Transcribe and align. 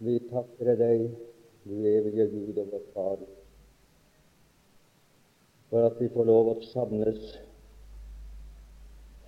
Vi 0.00 0.14
takker 0.30 0.78
deg, 0.80 1.10
du 1.68 1.74
evige 1.84 2.24
Gud 2.32 2.56
og 2.62 2.70
vår 2.72 2.84
Far, 2.94 3.18
for 5.68 5.88
at 5.90 6.00
vi 6.00 6.08
får 6.14 6.28
lov 6.30 6.48
å 6.54 6.54
samles 6.70 7.34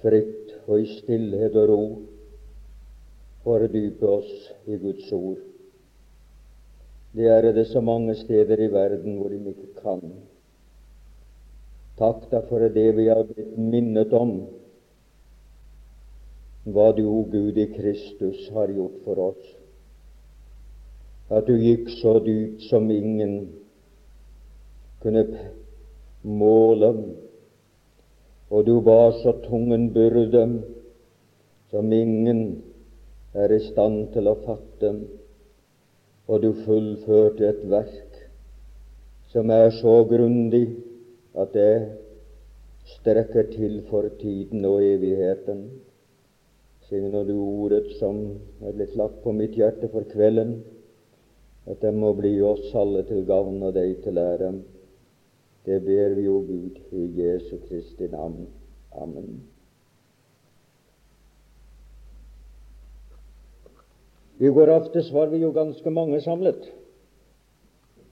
fritt 0.00 0.56
og 0.64 0.80
i 0.80 0.88
stillhet 0.94 1.60
og 1.60 1.68
ro 1.68 1.84
fordype 3.44 4.08
oss 4.16 4.32
i 4.64 4.80
Guds 4.80 5.12
ord. 5.12 5.44
Det 7.12 7.28
er 7.28 7.52
det 7.52 7.68
så 7.68 7.84
mange 7.84 8.16
steder 8.24 8.64
i 8.64 8.72
verden 8.72 9.20
hvor 9.20 9.28
de 9.28 9.44
ikke 9.52 9.72
kan. 9.84 10.02
Takk 12.00 12.30
da 12.32 12.40
for 12.48 12.64
det 12.72 12.90
vi 12.96 13.10
har 13.12 13.26
blitt 13.28 13.58
minnet 13.60 14.16
om, 14.16 14.38
hva 16.64 16.94
du, 16.96 17.04
Gud 17.28 17.58
i 17.60 17.74
Kristus, 17.76 18.46
har 18.56 18.72
gjort 18.72 19.02
for 19.04 19.28
oss. 19.34 19.58
At 21.30 21.46
du 21.46 21.54
gikk 21.56 21.90
så 22.00 22.18
dypt 22.24 22.62
som 22.68 22.90
ingen 22.90 23.48
kunne 25.02 25.24
måle, 26.22 26.92
og 28.50 28.66
du 28.66 28.80
var 28.84 29.12
så 29.22 29.32
tung 29.46 29.72
en 29.74 29.88
byrde 29.94 30.44
som 31.70 31.92
ingen 31.92 32.62
er 33.34 33.52
i 33.52 33.60
stand 33.64 34.12
til 34.12 34.28
å 34.28 34.36
fatte, 34.44 34.92
og 36.28 36.42
du 36.42 36.52
fullførte 36.64 37.48
et 37.48 37.62
verk 37.70 38.20
som 39.32 39.50
er 39.50 39.70
så 39.78 40.02
grundig 40.04 40.66
at 41.34 41.54
det 41.56 41.96
strekker 42.98 43.48
til 43.54 43.80
for 43.88 44.08
tiden 44.20 44.64
og 44.68 44.84
evigheten. 44.84 45.64
Signer 46.88 47.24
du 47.24 47.38
ordet 47.40 47.94
som 47.96 48.20
er 48.60 48.76
blitt 48.76 48.96
lagt 49.00 49.22
på 49.24 49.32
mitt 49.32 49.56
hjerte 49.56 49.88
for 49.92 50.04
kvelden, 50.12 50.58
at 51.66 51.80
det 51.82 51.92
må 51.94 52.12
bli 52.18 52.34
oss 52.42 52.72
alle 52.74 53.04
til 53.06 53.24
gavn 53.26 53.62
og 53.62 53.74
deg 53.76 54.00
til 54.02 54.18
ære. 54.18 54.52
Det 55.66 55.78
ber 55.84 56.14
vi, 56.18 56.26
o 56.28 56.40
Gud, 56.42 56.80
i 56.90 57.06
Jesu 57.20 57.56
Kristi 57.68 58.08
navn. 58.10 58.48
Amen. 58.98 59.42
I 64.42 64.50
går 64.50 64.74
aftes 64.74 65.12
var 65.14 65.30
vi 65.30 65.38
jo 65.38 65.52
ganske 65.54 65.90
mange 65.90 66.20
samlet. 66.20 66.66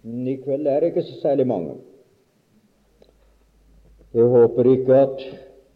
Men 0.02 0.28
i 0.28 0.36
kveld 0.38 0.66
er 0.66 0.80
det 0.80 0.92
ikke 0.92 1.02
så 1.02 1.20
særlig 1.20 1.46
mange. 1.46 1.74
Jeg 4.14 4.24
håper 4.30 4.70
ikke 4.70 4.94
at 4.94 5.20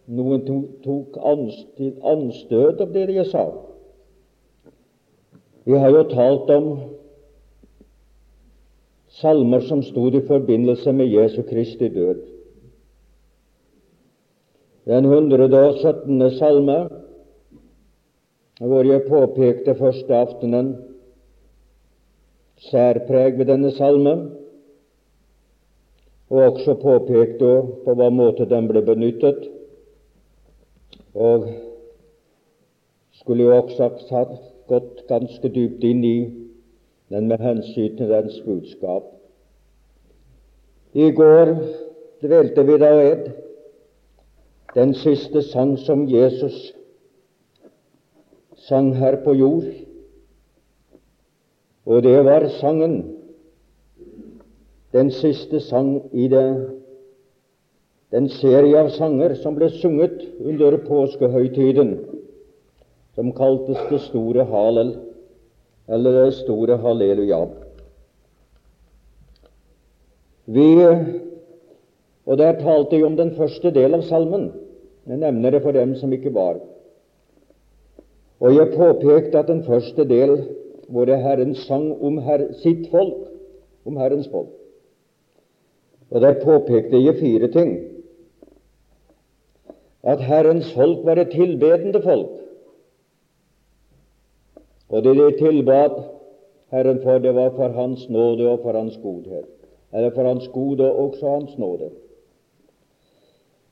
noen 0.07 0.45
tok 0.85 1.19
anstøt 2.15 2.81
av 2.83 2.95
det 2.95 3.09
jeg 3.15 3.27
sa. 3.31 3.45
Vi 5.65 5.79
har 5.81 5.91
jo 5.91 6.03
talt 6.13 6.51
om 6.55 6.71
salmer 9.21 9.61
som 9.61 9.83
stod 9.83 10.15
i 10.15 10.27
forbindelse 10.27 10.93
med 10.93 11.07
Jesu 11.07 11.43
Kristi 11.43 11.89
død. 11.89 12.23
Den 14.85 15.05
117. 15.05 16.31
salme, 16.31 16.89
hvor 18.61 18.83
jeg 18.85 19.07
påpekte 19.09 19.75
første 19.75 20.15
aftenen 20.15 20.75
særpreg 22.59 23.39
ved 23.39 23.47
denne 23.47 23.71
salmen, 23.71 24.31
og 26.31 26.43
også 26.43 26.75
påpekte 26.83 27.51
på 27.85 27.95
hva 27.95 28.11
måte 28.11 28.47
den 28.51 28.69
ble 28.69 28.83
benyttet, 28.83 29.49
og 31.15 31.49
skulle 33.21 33.47
jo 33.47 33.57
også 33.57 33.91
ha 34.11 34.25
gått 34.69 35.05
ganske 35.09 35.49
dypt 35.49 35.85
inn 35.87 36.05
i 36.05 36.17
men 37.09 37.29
med 37.29 37.39
hensyn 37.39 37.97
til 37.97 38.09
dens 38.09 38.41
budskap. 38.45 39.11
I 40.95 41.11
går 41.11 41.57
dvelte 42.23 42.65
vi 42.67 42.79
da 42.79 42.93
ved 42.97 43.31
den 44.75 44.95
siste 44.95 45.43
sang 45.43 45.77
som 45.79 46.07
Jesus 46.11 46.73
sang 48.57 48.95
her 48.97 49.17
på 49.25 49.35
jord, 49.35 49.67
og 51.87 52.03
det 52.03 52.25
var 52.25 52.49
sangen, 52.49 53.17
den 54.93 55.11
siste 55.11 55.61
sang 55.61 55.99
i 56.13 56.29
det, 56.29 56.71
den 58.15 58.29
serie 58.29 58.79
av 58.79 58.89
sanger 58.95 59.35
som 59.43 59.57
ble 59.59 59.69
sunget 59.75 60.23
under 60.41 60.79
påskehøytiden, 60.87 61.97
som 63.15 63.33
kaltes 63.35 63.81
Det 63.91 64.01
store 64.07 64.47
Halel 64.47 64.95
eller 65.89 66.25
det 66.25 66.35
store 66.35 66.77
halleluja. 66.81 67.45
Vi, 70.47 70.69
og 72.27 72.39
Der 72.39 72.53
talte 72.61 72.97
jeg 72.97 73.05
om 73.05 73.17
den 73.17 73.35
første 73.37 73.71
del 73.71 73.95
av 73.95 74.03
salmen. 74.03 74.53
Jeg 75.07 75.21
nevner 75.21 75.51
det 75.51 75.63
for 75.63 75.73
dem 75.73 75.95
som 75.97 76.13
ikke 76.13 76.33
var. 76.35 76.61
Og 78.41 78.55
jeg 78.55 78.73
påpekte 78.77 79.39
at 79.39 79.49
den 79.49 79.65
første 79.65 80.05
del, 80.09 80.37
hvor 80.89 81.05
det 81.05 81.21
Herren 81.21 81.55
sang 81.55 81.93
om 82.03 82.19
her, 82.19 82.47
sitt 82.61 82.91
folk, 82.91 83.29
om 83.85 83.97
Herrens 83.97 84.29
folk 84.29 84.49
Og 86.11 86.21
Der 86.21 86.35
påpekte 86.45 87.01
jeg 87.01 87.17
fire 87.19 87.49
ting. 87.49 87.79
At 90.03 90.21
Herrens 90.21 90.73
folk 90.73 91.05
var 91.05 91.17
et 91.17 91.31
tilbedende 91.31 92.03
folk. 92.03 92.44
Og 94.89 95.05
det 95.05 95.17
de 95.17 95.31
tilbad 95.39 96.03
Herren 96.75 97.01
for, 97.03 97.19
det 97.19 97.35
var 97.35 97.51
for 97.55 97.69
Hans 97.69 98.09
nåde 98.09 98.49
og 98.49 98.61
for 98.63 98.73
Hans 98.73 98.97
godhet. 99.03 99.51
Eller 99.95 100.11
for 100.11 100.27
Hans 100.27 100.49
gode 100.49 100.91
og 100.91 100.99
også 100.99 101.29
Hans 101.29 101.59
nåde. 101.59 101.91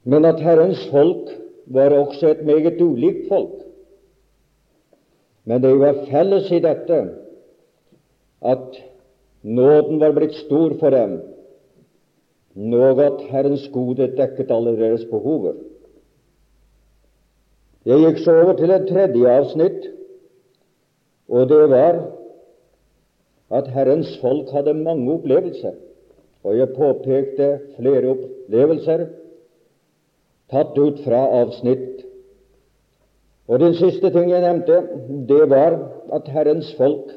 Men 0.05 0.25
at 0.25 0.41
Herrens 0.41 0.89
folk 0.91 1.31
var 1.67 1.95
også 1.99 2.29
et 2.29 2.45
meget 2.47 2.81
ulikt 2.81 3.29
folk. 3.29 3.63
Men 5.45 5.63
det 5.63 5.79
var 5.79 6.05
felles 6.11 6.51
i 6.51 6.59
dette 6.63 7.03
at 8.43 8.79
nåden 9.43 10.01
var 10.01 10.15
blitt 10.15 10.35
stor 10.35 10.75
for 10.79 10.91
dem, 10.91 11.21
og 12.75 13.03
at 13.03 13.23
Herrens 13.31 13.69
gode 13.73 14.11
dekket 14.17 14.51
alle 14.51 14.75
deres 14.79 15.05
behover. 15.11 15.55
Jeg 17.87 17.99
gikk 17.99 18.23
så 18.23 18.35
over 18.43 18.55
til 18.59 18.71
et 18.71 18.87
tredje 18.91 19.31
avsnitt 19.31 19.87
og 21.33 21.49
det 21.49 21.63
var 21.71 22.03
at 23.53 23.69
Herrens 23.73 24.13
folk 24.21 24.51
hadde 24.53 24.75
mange 24.75 25.13
opplevelser. 25.13 25.75
Og 26.45 26.59
jeg 26.59 26.75
påpekte 26.77 27.49
flere 27.77 28.13
opplevelser 28.13 29.07
tatt 30.53 30.77
ut 30.77 31.01
fra 31.05 31.23
avsnitt. 31.41 32.05
Og 33.49 33.61
den 33.61 33.77
siste 33.77 34.11
ting 34.13 34.31
jeg 34.31 34.45
nevnte, 34.45 34.81
det 35.29 35.45
var 35.51 35.79
at 36.13 36.29
Herrens 36.33 36.69
folk 36.77 37.13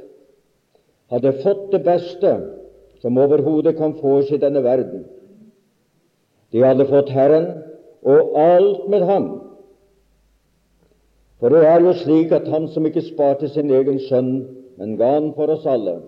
hadde 1.12 1.36
fått 1.44 1.68
det 1.76 1.84
beste 1.86 2.32
som 3.04 3.20
overhodet 3.20 3.76
kan 3.78 3.98
fås 4.00 4.32
i 4.32 4.40
denne 4.42 4.64
verden. 4.64 5.04
De 6.56 6.64
hadde 6.64 6.88
fått 6.88 7.12
Herren 7.12 7.52
og 8.06 8.38
alt 8.40 8.88
med 8.90 9.04
Ham 9.10 9.28
for 11.40 11.52
det 11.52 11.66
er 11.68 11.82
jo 11.84 11.94
slik 12.00 12.32
at 12.32 12.48
Han 12.48 12.68
som 12.72 12.86
ikke 12.88 13.04
sparte 13.04 13.50
sin 13.52 13.72
egen 13.72 14.00
sønn, 14.08 14.48
men 14.80 14.96
ga 14.98 15.14
han 15.18 15.34
for 15.36 15.52
oss 15.52 15.66
alle, 15.68 16.00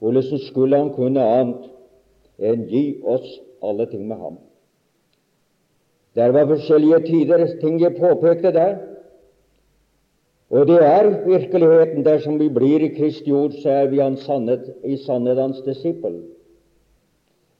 hvordan 0.00 0.38
skulle 0.46 0.76
Han 0.76 0.92
kunne 0.96 1.24
annet 1.24 1.68
enn 2.40 2.66
gi 2.68 2.84
oss 3.04 3.40
alle 3.62 3.86
ting 3.90 4.06
med 4.08 4.16
ham? 4.16 4.38
Der 6.16 6.32
var 6.32 6.48
forskjellige 6.48 7.00
tider, 7.06 7.46
ting 7.60 7.80
jeg 7.80 7.96
påpekte 7.96 8.52
der. 8.52 8.78
Og 10.50 10.66
det 10.66 10.80
er 10.82 11.26
virkeligheten 11.26 12.04
dersom 12.04 12.40
vi 12.40 12.48
blir 12.50 12.82
i 12.82 12.94
Kristi 12.96 13.30
ord, 13.32 13.54
så 13.62 13.70
er 13.70 13.86
vi 13.92 14.00
sannhet, 14.18 14.72
i 14.84 14.96
sannhet 14.96 15.38
hans 15.38 15.60
disippel. 15.62 16.22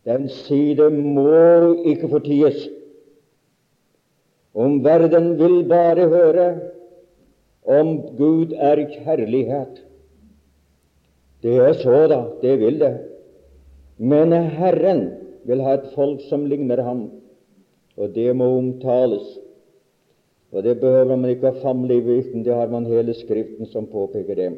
Den 0.05 0.29
side 0.29 0.91
må 0.91 1.85
ikke 1.85 2.09
forties. 2.09 2.69
Om 4.55 4.85
verden 4.85 5.39
vil 5.39 5.69
bare 5.69 6.09
høre 6.09 6.47
om 7.65 8.17
Gud 8.17 8.53
er 8.57 8.81
kjærlighet. 8.89 9.83
Det 11.43 11.57
er 11.57 11.73
så, 11.73 12.07
da. 12.09 12.25
Det 12.43 12.59
vil 12.61 12.81
det. 12.81 12.95
Men 13.99 14.33
Herren 14.33 15.11
vil 15.45 15.63
ha 15.65 15.77
et 15.77 15.93
folk 15.95 16.21
som 16.29 16.47
ligner 16.49 16.83
ham, 16.83 17.07
og 17.97 18.15
det 18.15 18.33
må 18.37 18.49
omtales. 18.59 19.27
Og 20.53 20.65
det 20.65 20.81
behøver 20.81 21.17
man 21.17 21.31
ikke 21.31 21.53
å 21.53 21.61
famle 21.63 22.01
i 22.01 22.05
viten, 22.05 22.45
det 22.45 22.55
har 22.55 22.73
man 22.73 22.89
hele 22.89 23.15
Skriften 23.15 23.69
som 23.71 23.87
påpeker 23.87 24.37
det. 24.37 24.51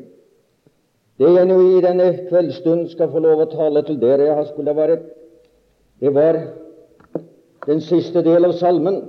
Det 1.21 1.29
jeg 1.37 1.47
nå 1.47 1.59
i 1.61 1.83
denne 1.85 2.07
kveldsstund 2.31 2.87
skal 2.95 3.11
få 3.13 3.21
lov 3.23 3.45
å 3.45 3.51
tale 3.53 3.83
til 3.87 3.99
dere, 4.01 4.31
jeg 4.31 4.47
skulle 4.53 4.75
vært, 4.75 5.05
det 6.01 6.15
var 6.15 6.39
den 7.67 7.83
siste 7.85 8.23
del 8.25 8.49
av 8.49 8.57
salmen. 8.59 9.03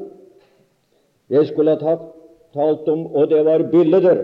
Jeg 1.32 1.48
skulle 1.50 1.74
ha 1.74 1.80
tatt 1.82 2.10
talt 2.54 2.88
om, 2.88 3.06
og 3.16 3.30
det 3.30 3.42
var 3.46 3.66
bilder 3.72 4.24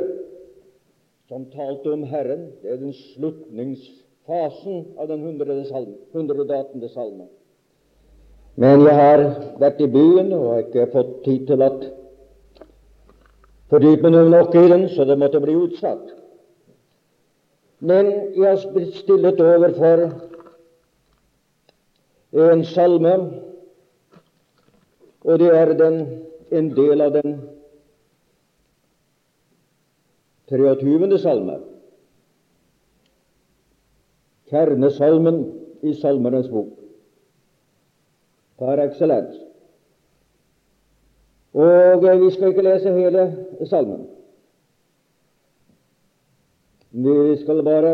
som 1.30 1.46
talte 1.54 1.92
om 1.94 2.04
Herren. 2.10 2.48
Det 2.62 2.72
er 2.74 2.80
den 2.82 2.94
slutningsfasen 2.94 4.86
av 4.98 5.10
den 5.12 5.26
118. 5.28 6.90
salme. 6.90 7.28
Men 8.60 8.82
jeg 8.84 8.96
har 8.96 9.24
vært 9.62 9.82
i 9.82 9.88
byen 9.88 10.34
og 10.36 10.48
har 10.52 10.64
ikke 10.66 10.90
fått 10.94 11.12
tid 11.26 11.46
til 11.48 11.64
å 11.64 11.70
fordype 13.70 14.10
meg 14.10 14.32
nok 14.34 14.56
i 14.58 14.66
den, 14.72 14.88
så 14.90 15.06
det 15.06 15.20
måtte 15.22 15.42
bli 15.44 15.54
utsatt. 15.56 16.16
Men 17.80 18.10
jeg 18.36 18.48
har 18.50 18.66
blitt 18.74 18.98
stillet 19.00 19.40
overfor 19.40 20.10
en 22.50 22.66
salme, 22.68 23.14
og 25.24 25.40
det 25.40 25.54
er 25.56 25.74
den, 25.78 26.02
en 26.52 26.74
del 26.76 27.06
av 27.06 27.16
den 27.16 27.38
23. 30.50 31.18
salme. 31.22 31.60
Kjernesalmen 34.50 35.44
i 35.86 35.94
Salmenes 35.94 36.50
bok 36.50 36.80
par 38.60 38.80
excellens. 38.84 39.36
Og 41.54 42.04
vi 42.04 42.32
skal 42.32 42.52
ikke 42.52 42.66
lese 42.66 42.94
hele 42.94 43.26
salmen. 43.66 44.08
Vi 46.92 47.38
skal 47.42 47.64
bare 47.64 47.94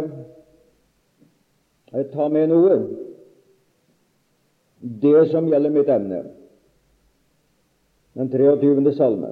ta 2.11 2.27
med 2.31 2.49
noe 2.51 2.77
det 5.05 5.27
som 5.31 5.47
gjelder 5.49 5.73
mitt 5.73 5.89
emne, 5.89 6.23
den 8.15 8.29
23. 8.31 8.93
salme. 8.93 9.31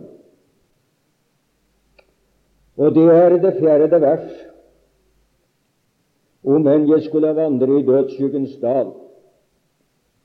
Og 2.77 2.95
det 2.95 3.05
er 3.13 3.37
det 3.37 3.53
fjerde 3.59 4.01
vers. 4.01 4.29
Om 6.43 6.67
enn 6.67 6.87
jeg 6.89 7.05
skulle 7.05 7.35
vandre 7.37 7.79
i 7.79 7.85
dødsskyggens 7.87 8.55
dal, 8.61 8.89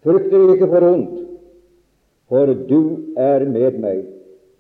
frykter 0.03 0.55
ikke 0.55 0.71
for 0.71 0.87
ondt, 0.89 1.19
for 2.29 2.55
du 2.71 2.81
er 3.17 3.45
med 3.47 3.79
meg. 3.83 4.01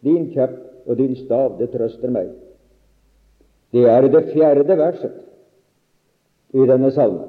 Din 0.07 0.29
kjepp 0.35 0.87
og 0.87 1.01
din 1.01 1.17
stav, 1.19 1.57
det 1.59 1.73
trøster 1.73 2.13
meg. 2.15 2.31
Det 3.75 3.89
er 3.91 4.07
det 4.09 4.29
fjerde 4.33 4.79
verset 4.79 5.19
i 6.55 6.69
denne 6.69 6.93
salmen. 6.95 7.27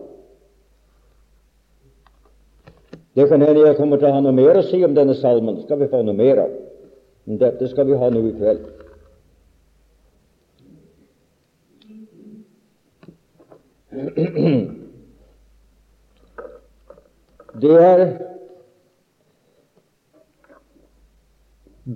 Det 3.16 3.28
kan 3.28 3.42
hende 3.42 3.66
jeg 3.66 3.76
kommer 3.76 3.98
til 3.98 4.08
å 4.08 4.14
ha 4.16 4.22
noe 4.24 4.36
mer 4.36 4.62
å 4.62 4.68
si 4.70 4.84
om 4.86 4.94
denne 4.96 5.16
salmen. 5.18 5.64
skal 5.66 5.80
vi 5.80 5.90
få 5.92 6.04
noe 6.06 6.16
mer 6.16 6.46
av. 6.46 6.52
Men 7.26 7.42
dette 7.42 7.68
skal 7.68 7.88
vi 7.90 7.98
ha 7.98 8.10
nå 8.10 8.22
i 8.28 8.36
kveld. 8.38 8.79
Det 17.62 17.76
er 17.84 18.18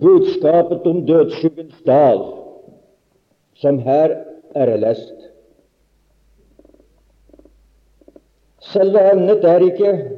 budskapet 0.01 0.87
om 0.89 1.05
dødsskyggens 1.05 1.81
dal 1.85 2.19
som 3.61 3.79
her 3.79 4.15
er 4.55 4.77
lest. 4.77 5.13
Selve 8.73 8.99
evnet 9.11 9.43
er 9.45 9.59
ikke 9.59 10.09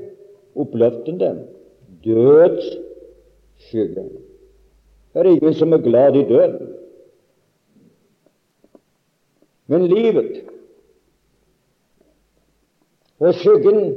oppløftende. 0.55 1.47
Dødsskygge. 2.05 4.03
Det 5.13 5.21
er 5.21 5.23
ingen 5.23 5.53
som 5.53 5.73
er 5.73 5.77
glad 5.77 6.15
i 6.15 6.23
døden. 6.23 6.67
Men 9.67 9.87
livet 9.87 10.43
og 13.19 13.33
skyggen 13.33 13.95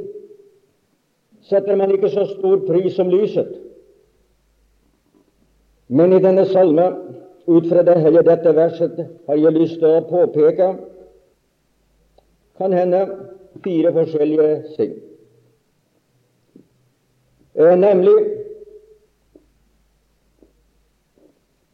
setter 1.48 1.76
man 1.76 1.90
ikke 1.90 2.10
så 2.10 2.26
stor 2.38 2.60
pris 2.66 2.94
som 2.94 3.10
lyset. 3.10 3.48
Men 5.88 6.12
i 6.12 6.22
denne 6.22 6.44
salme 6.46 6.86
ut 7.48 7.68
fra 7.68 7.82
det, 7.82 7.96
hele 8.04 8.22
dette 8.22 8.54
verset 8.56 8.98
har 9.26 9.40
jeg 9.40 9.56
lyst 9.56 9.78
til 9.80 9.88
å 9.88 10.06
påpeke 10.08 10.72
kan 12.58 12.74
hende 12.74 13.00
fire 13.64 13.92
forskjellige 13.94 14.56
ting. 14.76 14.92
Eh, 17.54 17.74
nemlig 17.78 18.16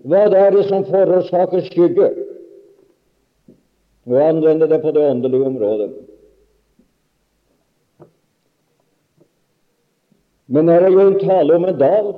hva 0.05 0.26
det 0.29 0.41
er 0.46 0.62
som 0.69 0.85
forårsaker 0.85 1.64
skygge, 1.64 2.11
og 4.05 4.20
anvende 4.20 4.69
det 4.69 4.82
på 4.82 4.93
det 4.93 5.11
åndelige 5.11 5.46
området. 5.49 6.04
Men 10.46 10.69
er 10.69 10.88
jo 10.91 11.00
en 11.00 11.19
tale 11.19 11.56
om 11.56 11.64
en 11.64 11.79
dal, 11.79 12.12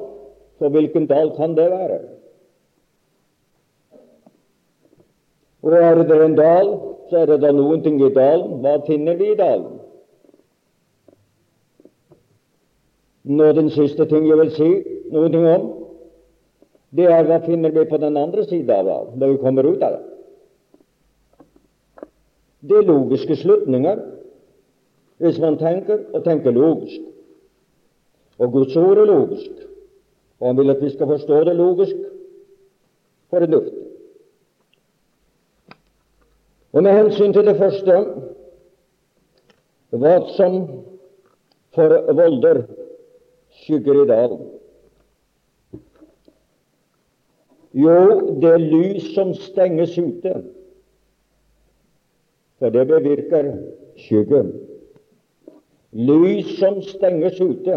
for 0.58 0.72
hvilken 0.74 1.06
dal 1.06 1.30
kan 1.36 1.54
det 1.54 1.70
være? 1.70 1.98
Og 5.62 5.72
er 5.72 6.02
det 6.02 6.18
en 6.24 6.36
dal, 6.38 6.68
så 7.10 7.22
er 7.22 7.26
det 7.26 7.40
da 7.42 7.52
noen 7.54 7.82
ting 7.82 7.98
i 8.02 8.12
dalen. 8.14 8.60
Hva 8.62 8.78
finner 8.86 9.18
vi 9.18 9.32
i 9.32 9.38
dalen? 9.38 9.78
Nå 13.26 13.48
Den 13.52 13.70
siste 13.74 14.06
ting 14.06 14.28
jeg 14.28 14.38
vil 14.38 14.52
si 14.54 14.68
noen 15.10 15.32
ting 15.34 15.46
om, 15.50 15.64
det 16.94 17.08
er 17.10 17.26
hva 17.26 17.40
finner 17.42 17.74
vi 17.74 17.82
på 17.90 17.98
den 17.98 18.16
andre 18.16 18.44
siden 18.46 18.70
av 18.70 18.86
dalen, 18.86 19.18
når 19.18 19.32
vi 19.32 19.42
kommer 19.42 19.66
ut 19.66 19.82
av 19.82 19.96
det. 19.96 20.04
Det 22.66 22.78
er 22.78 22.86
logiske 22.86 23.36
slutninger, 23.42 23.98
hvis 25.22 25.38
man 25.42 25.58
tenker 25.58 26.06
og 26.14 26.24
tenker 26.24 26.54
logisk. 26.54 27.02
Og 28.38 28.52
Guds 28.52 28.76
ord 28.76 28.98
er 28.98 29.04
logisk, 29.04 29.50
og 30.40 30.46
Han 30.46 30.56
vil 30.56 30.70
at 30.70 30.82
vi 30.82 30.90
skal 30.90 31.06
forstå 31.06 31.44
det 31.44 31.56
logisk 31.56 31.96
fornuftig. 33.30 33.82
Og 36.72 36.82
med 36.82 36.92
hensyn 36.92 37.32
til 37.32 37.46
det 37.46 37.56
første 37.56 37.94
hva 39.96 40.16
som 40.36 40.58
forvolder 41.72 42.66
skygger 43.62 44.02
i 44.02 44.08
dalen 44.10 44.44
Jo, 47.76 48.36
det 48.40 48.54
lys 48.60 49.10
som 49.12 49.34
stenges 49.36 49.98
ute, 50.00 50.32
for 52.56 52.72
det 52.72 52.86
bevirker 52.88 53.50
skygge. 54.00 54.46
Lys 55.92 56.54
som 56.56 56.78
stenges 56.80 57.36
ute. 57.40 57.76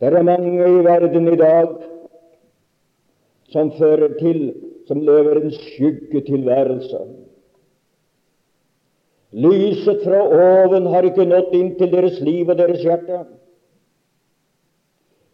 Det 0.00 0.14
er 0.14 0.22
mange 0.22 0.62
i 0.62 0.84
verden 0.84 1.32
i 1.32 1.36
dag 1.36 1.68
som 3.50 3.72
fører 3.78 4.14
til 4.20 4.52
som 4.88 5.00
lever 5.04 5.40
en 5.42 5.50
skyggetilværelse. 5.52 6.98
Lyset 9.32 10.00
fra 10.04 10.20
oven 10.24 10.86
har 10.88 11.04
ikke 11.04 11.26
nådd 11.28 11.52
inn 11.58 11.74
til 11.76 11.90
deres 11.92 12.16
liv 12.24 12.48
og 12.48 12.56
deres 12.56 12.80
hjerte. 12.80 13.18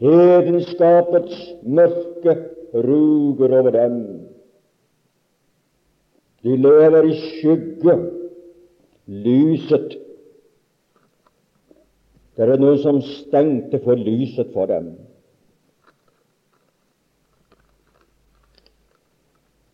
Hedenskapets 0.03 1.37
mørke 1.63 2.35
ruger 2.75 3.55
over 3.61 3.71
dem. 3.77 4.01
De 6.43 6.57
lever 6.57 7.07
i 7.13 7.15
skygge. 7.21 7.95
Lyset 9.07 9.95
Det 12.35 12.47
er 12.47 12.59
noe 12.59 12.79
som 12.83 12.99
stengte 13.07 13.79
for 13.85 13.99
lyset 13.99 14.51
for 14.55 14.67
dem. 14.71 14.95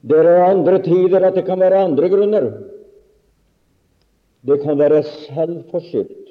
Det 0.04 0.18
er 0.20 0.44
andre 0.44 0.80
tider 0.84 1.24
at 1.24 1.36
det 1.36 1.46
kan 1.48 1.60
være 1.60 1.84
andre 1.86 2.08
grunner. 2.12 2.50
Det 4.46 4.60
kan 4.62 4.78
være 4.78 5.02
selvforskyldt. 5.04 6.28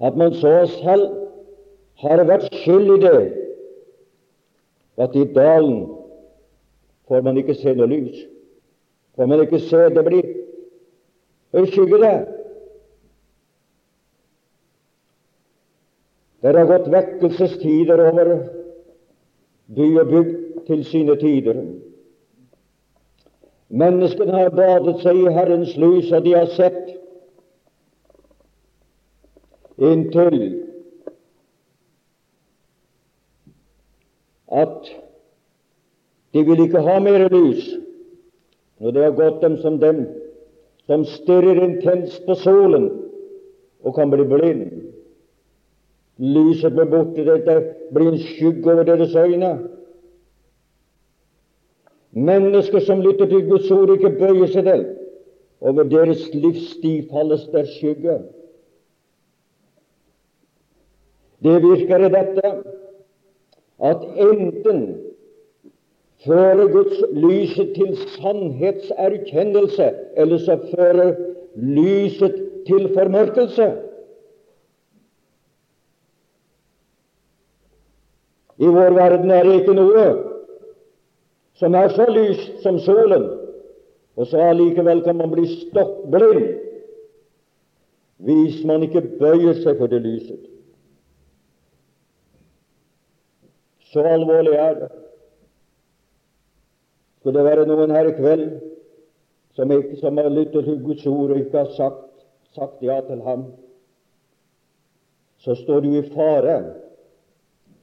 At 0.00 0.16
man 0.16 0.34
så 0.34 0.66
selv 0.80 1.06
har 2.00 2.24
vært 2.24 2.48
skyld 2.62 2.94
i 2.96 3.00
det 3.02 3.20
at 5.00 5.16
i 5.16 5.24
dalen 5.34 5.86
får 7.08 7.22
man 7.24 7.38
ikke 7.40 7.56
se 7.56 7.72
noe 7.74 7.88
lys. 7.88 8.18
Får 9.16 9.26
man 9.26 9.42
ikke 9.44 9.60
se 9.64 9.88
det 9.94 10.04
blir 10.06 10.28
skygge 11.72 12.00
der. 12.02 12.39
Det 16.40 16.56
har 16.56 16.66
gått 16.66 16.88
vekkelsestider 16.92 18.00
over 18.08 18.30
by 19.76 19.88
og 20.00 20.12
bygd 20.12 20.36
til 20.66 20.84
sine 20.88 21.16
tider. 21.20 21.60
Menneskene 23.70 24.32
har 24.34 24.54
badet 24.56 24.96
seg 25.04 25.20
i 25.20 25.34
Herrens 25.34 25.76
lys, 25.78 26.08
og 26.12 26.24
de 26.24 26.32
har 26.34 26.48
sett 26.56 26.88
inntil 29.80 30.40
at 34.50 34.90
De 36.30 36.44
vil 36.46 36.60
ikke 36.62 36.82
ha 36.86 36.98
mer 37.02 37.24
lys. 37.28 37.76
når 38.80 38.90
det 38.90 39.02
har 39.02 39.10
gått 39.12 39.42
dem 39.42 39.56
som 39.60 39.78
dem 39.80 40.06
som 40.86 41.04
stirrer 41.04 41.58
intenst 41.64 42.22
på 42.26 42.34
solen 42.34 42.86
og 43.84 43.94
kan 43.94 44.10
bli 44.10 44.24
blind. 44.24 44.70
Lyset 46.20 46.74
blir 46.76 46.88
borte, 46.90 47.24
dette 47.24 47.54
blir 47.94 48.10
en 48.12 48.18
skygge 48.20 48.72
over 48.72 48.84
deres 48.84 49.14
øyne. 49.16 49.52
Mennesker 52.12 52.80
som 52.84 53.00
lytter 53.00 53.26
til 53.26 53.48
Guds 53.48 53.70
ord, 53.70 53.94
ikke 53.94 54.10
bøyer 54.18 54.50
seg 54.52 54.66
til. 54.68 54.84
Over 55.60 55.88
deres 55.88 56.26
livssti 56.34 56.92
falles 57.08 57.46
der 57.52 57.64
skygge. 57.68 58.18
Det 61.40 61.56
virker 61.62 62.04
i 62.04 62.12
dette 62.12 62.52
at 63.80 64.02
enten 64.20 64.82
fører 66.24 66.66
Guds 66.72 66.98
lyset 67.16 67.72
til 67.78 67.96
sannhetserkjennelse, 67.96 69.90
eller 70.16 70.38
så 70.38 70.58
fører 70.74 71.14
lyset 71.56 72.36
til 72.66 72.90
formørkelse. 72.94 73.70
I 78.60 78.68
vår 78.68 78.92
verden 78.96 79.30
er 79.32 79.46
det 79.46 79.60
ikke 79.60 79.76
noe 79.76 80.06
som 81.60 81.74
er 81.76 81.92
så 81.92 82.06
lyst 82.08 82.62
som 82.62 82.78
solen, 82.80 83.26
og 84.16 84.26
så 84.28 84.40
allikevel 84.50 85.02
kan 85.04 85.16
man 85.16 85.32
bli 85.32 85.46
stokkblind 85.48 86.56
hvis 88.20 88.58
man 88.68 88.84
ikke 88.84 89.00
bøyer 89.20 89.56
seg 89.62 89.78
for 89.80 89.88
det 89.88 90.02
lyset. 90.04 90.40
Så 93.90 94.04
alvorlig 94.04 94.52
er 94.60 94.74
det. 94.76 94.90
Skulle 97.20 97.38
det 97.38 97.46
være 97.48 97.64
noen 97.68 97.92
her 97.96 98.10
i 98.10 98.16
kveld 98.16 98.44
som, 99.56 99.72
ikke, 99.72 99.96
som 100.00 100.20
har 100.20 100.28
lyttet 100.32 100.68
til 100.68 100.78
Guds 100.84 101.06
ord 101.08 101.32
og 101.32 101.40
ikke 101.40 101.64
har 101.64 101.72
sagt, 101.76 102.04
sagt 102.56 102.84
ja 102.84 103.00
til 103.08 103.24
ham, 103.24 103.48
så 105.40 105.56
står 105.56 105.80
du 105.84 105.90
i 105.96 106.04
fare 106.12 106.60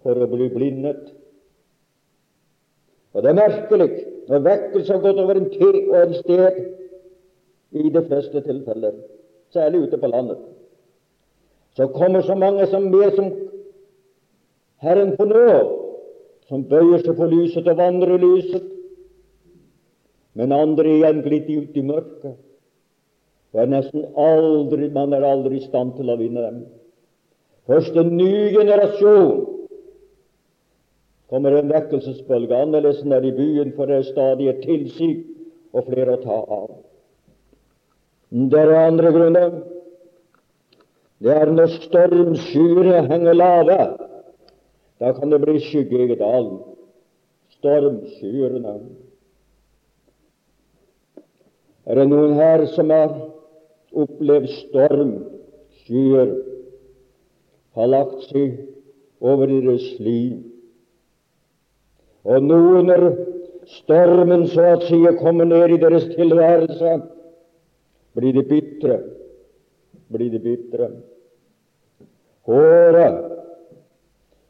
for 0.08 0.24
å 0.24 0.30
bli 0.32 0.48
blindet. 0.54 1.10
Og 3.12 3.26
det 3.26 3.34
er 3.34 3.40
merkelig 3.42 3.88
når 4.28 4.44
vekkelse 4.46 4.94
har 4.94 5.04
gått 5.04 5.20
over 5.20 5.40
en 5.40 5.50
tid 5.52 5.78
og 5.82 5.98
en 6.00 6.14
sted 6.16 6.62
i 7.76 7.90
de 7.92 8.04
fleste 8.06 8.44
tilfeller, 8.46 8.96
særlig 9.52 9.88
ute 9.88 10.00
på 10.00 10.12
landet, 10.12 10.40
så 11.76 11.90
kommer 11.92 12.24
så 12.24 12.36
mange 12.40 12.66
som 12.72 12.88
mer 12.92 13.12
som 13.16 13.28
Herren 14.82 15.16
på 15.18 15.26
nå, 15.28 15.44
som 16.48 16.64
bøyer 16.70 17.04
seg 17.04 17.18
for 17.18 17.32
lyset 17.32 17.68
og 17.68 17.80
vandrer 17.80 18.16
i 18.16 18.22
lyset, 18.24 18.66
men 20.38 20.54
andre 20.54 20.94
igjen 20.94 21.24
glitter 21.26 21.66
ut 21.66 21.78
i 21.78 21.84
mørket. 21.84 22.38
Og 23.56 23.62
er 23.64 23.70
nesten 23.72 24.04
aldri, 24.20 24.90
man 24.94 25.16
er 25.18 25.26
aldri 25.26 25.58
i 25.58 25.66
stand 25.66 25.96
til 25.98 26.12
å 26.14 26.18
vinne 26.20 26.44
dem. 26.44 26.60
Først 27.68 27.96
en 27.98 28.14
ny 28.16 28.52
generasjon 28.54 29.57
kommer 31.30 31.58
en 31.58 31.72
vekkelsesbølge. 31.72 32.56
Annerledes 32.56 33.04
enn 33.04 33.16
i 33.20 33.34
byen, 33.36 33.74
for 33.76 33.90
det 33.90 34.02
er 34.02 34.12
stadig 34.12 34.52
et 34.52 34.62
tilsig 34.66 35.12
og 35.76 35.90
flere 35.90 36.16
å 36.16 36.22
ta 36.24 36.38
av. 36.58 36.70
Det 38.32 38.60
er 38.60 38.74
andre 38.76 39.12
grunner. 39.16 39.58
Det 41.24 41.34
er 41.34 41.52
når 41.52 41.72
stormskyer 41.88 43.08
henger 43.10 43.38
lave. 43.38 43.80
Da 45.02 45.14
kan 45.18 45.32
det 45.32 45.42
bli 45.42 45.60
skygge 45.62 46.08
i 46.12 46.18
dalen. 46.20 46.60
Stormskyene. 47.58 48.76
Er 51.88 51.96
det 51.96 52.08
noen 52.12 52.36
her 52.36 52.66
som 52.74 52.92
har 52.92 53.14
opplevd 53.98 54.52
stormskyer, 54.68 56.36
har 57.78 57.90
lagt 57.94 58.28
seg 58.28 58.58
over 59.24 59.48
deres 59.50 59.88
liv? 60.04 60.57
Og 62.28 62.44
nå 62.44 62.60
når 62.88 63.06
stormen 63.78 64.48
så 64.52 64.74
å 64.74 64.82
si 64.84 65.00
kommer 65.22 65.48
ned 65.48 65.76
i 65.76 65.80
deres 65.80 66.08
tilværelse, 66.16 66.98
blir 68.18 68.36
de 68.36 68.44
bitre, 68.48 68.98
blir 70.12 70.34
de 70.34 70.42
bitre. 70.44 70.90
Håret 72.48 73.18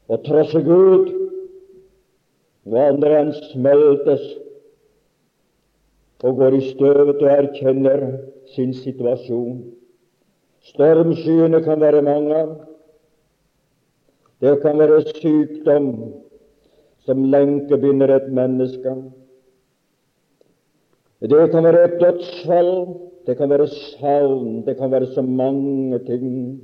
og 0.08 0.22
trosse 0.26 0.62
Gud, 0.64 1.10
og 2.68 2.76
andre 2.82 3.22
enn 3.22 3.32
smeltes 3.48 4.24
og 6.26 6.40
går 6.40 6.56
i 6.58 6.62
støvet 6.72 7.20
og 7.22 7.30
erkjenner 7.30 8.04
sin 8.54 8.72
situasjon. 8.74 9.60
Stormskyene 10.72 11.60
kan 11.64 11.80
være 11.80 12.02
mange. 12.02 12.40
Det 14.42 14.56
kan 14.62 14.78
være 14.78 15.04
sykdom, 15.14 15.92
som 17.08 17.24
lenkebinder 17.32 18.12
et 18.12 18.28
menneske. 18.36 18.92
Det 21.20 21.50
kan 21.50 21.64
være 21.64 21.84
et 21.84 22.00
dødsfall, 22.00 22.72
det 23.26 23.36
kan 23.36 23.50
være 23.50 23.66
savn, 23.68 24.66
det 24.66 24.76
kan 24.76 24.90
være 24.90 25.06
så 25.14 25.22
mange 25.22 25.98
ting. 25.98 26.60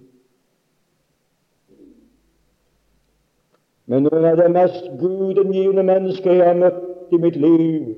Men 3.87 4.05
noen 4.05 4.25
av 4.25 4.37
de 4.41 4.49
mest 4.53 4.85
gudengivende 5.01 5.83
mennesker 5.85 6.37
jeg 6.39 6.47
har 6.47 6.61
møtt 6.61 7.13
i 7.13 7.21
mitt 7.21 7.37
liv, 7.41 7.89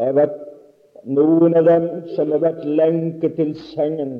har 0.00 0.14
vært 0.16 0.38
noen 1.06 1.54
av 1.58 1.66
dem 1.68 1.88
som 2.14 2.32
har 2.34 2.42
vært 2.42 2.64
lenket 2.66 3.34
til 3.38 3.52
sengen, 3.74 4.14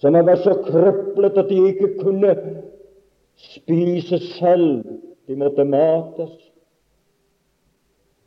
som 0.00 0.16
har 0.16 0.26
vært 0.26 0.44
så 0.44 0.56
krøplet 0.66 1.38
at 1.40 1.52
de 1.52 1.62
ikke 1.70 1.94
kunne 2.02 2.34
spise 3.36 4.18
selv. 4.36 4.84
De 5.26 5.36
måtte 5.36 5.64
mates. 5.64 6.34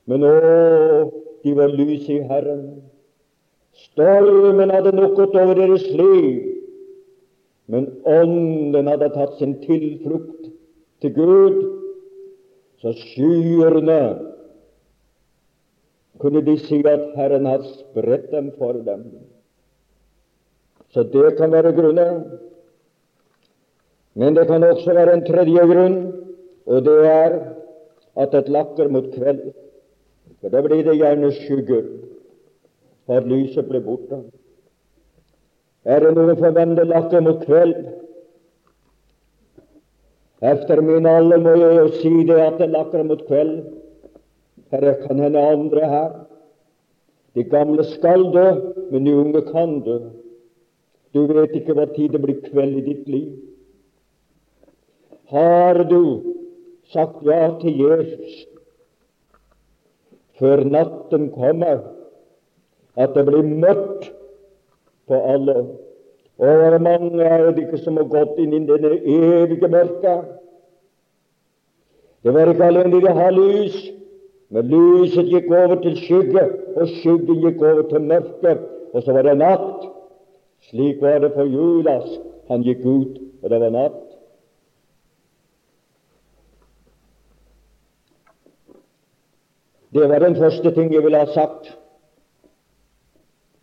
Men 0.10 0.26
å, 0.26 0.36
de 1.44 1.54
var 1.58 1.74
lys 1.74 2.08
i 2.10 2.22
Herren. 2.30 2.64
Stormen 3.80 4.74
hadde 4.74 4.92
nok 4.98 5.20
over 5.22 5.54
deres 5.56 5.86
liv, 5.96 6.40
men 7.70 7.86
Ånden 8.10 8.90
hadde 8.90 9.12
tatt 9.14 9.38
sin 9.40 9.54
tilflukt 9.64 10.50
til 11.04 11.14
Gud. 11.16 11.60
Så 12.82 12.96
skyerne 12.96 14.02
kunne 16.20 16.42
de 16.44 16.56
si 16.64 16.80
at 16.88 17.12
Herren 17.16 17.48
har 17.48 17.64
spredt 17.68 18.32
dem 18.34 18.50
for 18.58 18.80
dem. 18.88 19.06
Så 20.90 21.04
det 21.04 21.36
kan 21.38 21.52
være 21.52 21.76
grunner. 21.78 22.24
Men 24.20 24.36
det 24.36 24.48
kan 24.50 24.64
også 24.68 24.94
være 24.94 25.14
en 25.16 25.24
tredje 25.24 25.64
grunn, 25.70 25.98
og 26.68 26.84
det 26.86 26.98
er 27.08 27.38
at 28.20 28.34
det 28.36 28.52
lakker 28.52 28.92
mot 28.92 29.08
kveld. 29.14 29.54
For 30.42 30.52
da 30.52 30.62
blir 30.66 30.84
det 30.84 30.98
gjerne 31.00 31.32
skygger, 31.38 31.88
for 33.08 33.32
lyset 33.32 33.68
blir 33.70 33.84
borte. 33.86 34.20
Er 35.88 36.04
det 36.04 36.12
noen 36.18 36.36
for 36.36 36.52
hvem 36.56 36.76
det 36.76 36.88
lakker 36.90 37.24
mot 37.24 37.46
kveld? 37.48 37.78
Efter 40.52 40.82
min 40.84 41.08
alder 41.08 41.40
må 41.44 41.56
jeg 41.56 41.78
jo 41.80 41.88
si 42.00 42.14
det 42.28 42.40
at 42.44 42.60
det 42.60 42.70
lakker 42.76 43.04
mot 43.08 43.24
kveld. 43.28 43.56
Her 44.72 44.94
kan 45.08 45.20
hende 45.20 45.48
andre 45.48 45.90
her. 45.96 46.10
De 47.36 47.44
gamle 47.44 47.84
skal 47.88 48.34
dø, 48.34 48.48
men 48.92 49.06
de 49.06 49.16
unge 49.16 49.42
kan 49.48 49.80
dø. 49.86 50.00
Du 51.14 51.24
vet 51.26 51.56
ikke 51.56 51.74
hva 51.74 51.88
tid 51.96 52.12
det 52.14 52.22
blir 52.22 52.44
kveld 52.52 52.82
i 52.82 52.86
ditt 52.92 53.08
liv. 53.08 53.49
Har 55.30 55.84
du 55.90 56.22
sagt 56.94 57.26
ja 57.26 57.52
til 57.62 57.78
Jesus 57.78 58.46
før 60.40 60.64
natten 60.64 61.30
kommer, 61.36 61.84
at 62.96 63.14
det 63.14 63.26
blir 63.28 63.46
mørkt 63.46 64.10
på 65.08 65.20
alle? 65.34 65.56
Og 66.40 66.82
mange 66.82 67.24
er 67.24 67.52
det 67.52 67.68
ikke 67.68 67.82
som 67.84 68.00
har 68.00 68.08
gått 68.10 68.40
inn 68.40 68.56
i 68.56 68.64
denne 68.66 68.96
evige 69.04 69.70
mørket? 69.70 70.34
Det 72.24 72.34
var 72.34 72.52
ikke 72.52 72.66
alene 72.72 73.02
de 73.02 73.16
har 73.20 73.32
lys, 73.36 73.78
men 74.50 74.72
lyset 74.72 75.30
gikk 75.30 75.52
over 75.52 75.78
til 75.84 75.98
skygge, 76.00 76.46
og 76.76 76.88
skyggen 77.00 77.44
gikk 77.46 77.62
over 77.62 77.86
til 77.92 78.02
mørke, 78.02 78.58
og 78.94 79.04
så 79.04 79.14
var 79.14 79.28
det 79.30 79.38
natt. 79.40 79.90
Slik 80.72 81.02
var 81.02 81.22
det 81.22 81.36
for 81.36 81.46
Julas. 81.46 82.18
Han 82.50 82.66
gikk 82.66 82.82
ut, 82.86 83.20
og 83.44 83.50
det 83.54 83.62
var 83.62 83.76
natt. 83.76 84.09
Det 89.94 90.10
var 90.10 90.20
den 90.20 90.36
første 90.36 90.72
ting 90.76 90.94
jeg 90.94 91.04
ville 91.04 91.18
ha 91.18 91.30
sagt 91.34 91.72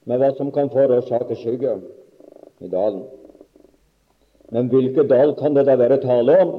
med 0.06 0.18
hva 0.22 0.32
som 0.38 0.50
kan 0.54 0.70
forårsake 0.70 1.36
skygge 1.38 1.76
i 2.62 2.70
dalen. 2.70 3.04
Men 4.54 4.70
hvilken 4.70 5.08
dal 5.10 5.34
kan 5.38 5.54
det 5.54 5.66
da 5.66 5.76
være 5.78 6.00
tale 6.02 6.38
om? 6.42 6.54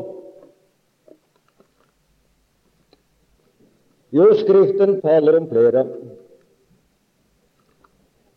Jo, 4.15 4.27
Skriften 4.39 5.01
taler 5.01 5.39
om 5.39 5.49
flere. 5.49 5.83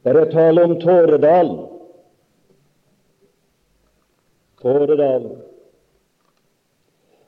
Det 0.04 0.16
er 0.16 0.30
tale 0.32 0.64
om 0.64 0.74
Tåredalen. 0.80 1.60
Tåredalen. 4.62 5.36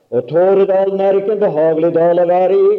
Og 0.09 0.27
Tåredalen 0.27 1.01
er 1.01 1.19
ikke 1.19 1.37
en 1.37 1.45
behagelig 1.45 1.93
dal 1.95 2.19
å 2.23 2.27
være 2.31 2.59
i. 2.59 2.75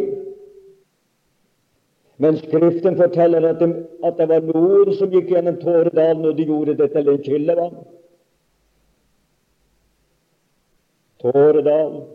Men 2.24 2.36
Skriften 2.40 2.96
forteller 2.96 3.44
at 3.48 3.60
det, 3.60 3.68
at 4.04 4.16
det 4.16 4.28
var 4.30 4.46
noen 4.48 4.94
som 4.96 5.10
gikk 5.12 5.28
gjennom 5.34 5.58
Tåredalen, 5.60 6.24
og 6.24 6.38
de 6.38 6.46
gjorde 6.48 6.76
det 6.78 6.86
til 6.94 7.10
en 7.12 7.22
kildevann. 7.26 7.74
Tåredalen. 11.20 12.06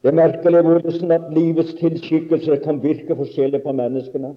Det 0.00 0.12
er 0.12 0.16
merkelig 0.16 0.62
hvordan 0.64 1.12
at 1.12 1.28
livets 1.34 1.74
tilskikkelser 1.76 2.62
kan 2.64 2.80
virke 2.80 3.16
forskjellig 3.18 3.60
på 3.66 3.72
menneskene. 3.74 4.32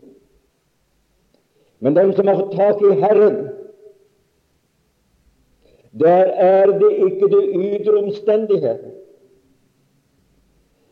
Men 1.80 1.96
den 1.96 2.12
som 2.18 2.28
har 2.28 2.40
fått 2.42 2.56
tak 2.58 2.84
i 2.84 2.96
Herren, 3.00 3.38
der 6.04 6.34
er 6.52 6.74
det 6.82 6.92
ikke 7.06 7.32
det 7.32 7.44
ytre 7.54 8.00
omstendigheter. 8.02 8.92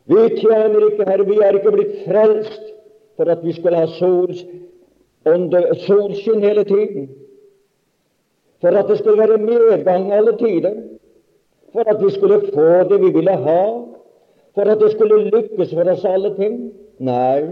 Vi 0.08 0.28
tjener 0.40 0.86
ikke 0.88 1.04
Herre, 1.04 1.24
vi 1.28 1.38
er 1.44 1.58
ikke 1.58 1.72
blitt 1.74 1.96
frelst 2.06 2.62
for 3.18 3.28
at 3.28 3.42
vi 3.44 3.52
skulle 3.52 3.76
ha 3.76 3.86
sols, 3.98 4.44
solskinn 5.84 6.44
hele 6.44 6.64
tiden. 6.64 7.10
For 8.60 8.68
at 8.68 8.88
det 8.88 8.98
skulle 8.98 9.18
være 9.18 9.38
medgang 9.38 10.12
alle 10.12 10.36
tider. 10.38 10.74
For 11.72 11.84
at 11.86 12.04
vi 12.04 12.10
skulle 12.10 12.40
få 12.54 12.68
det 12.90 13.00
vi 13.00 13.10
ville 13.18 13.36
ha. 13.36 13.62
For 14.54 14.62
at 14.62 14.80
det 14.80 14.92
skulle 14.92 15.30
lykkes 15.30 15.74
for 15.74 15.90
oss 15.92 16.04
alle 16.04 16.34
ting. 16.36 16.72
Nei. 16.98 17.42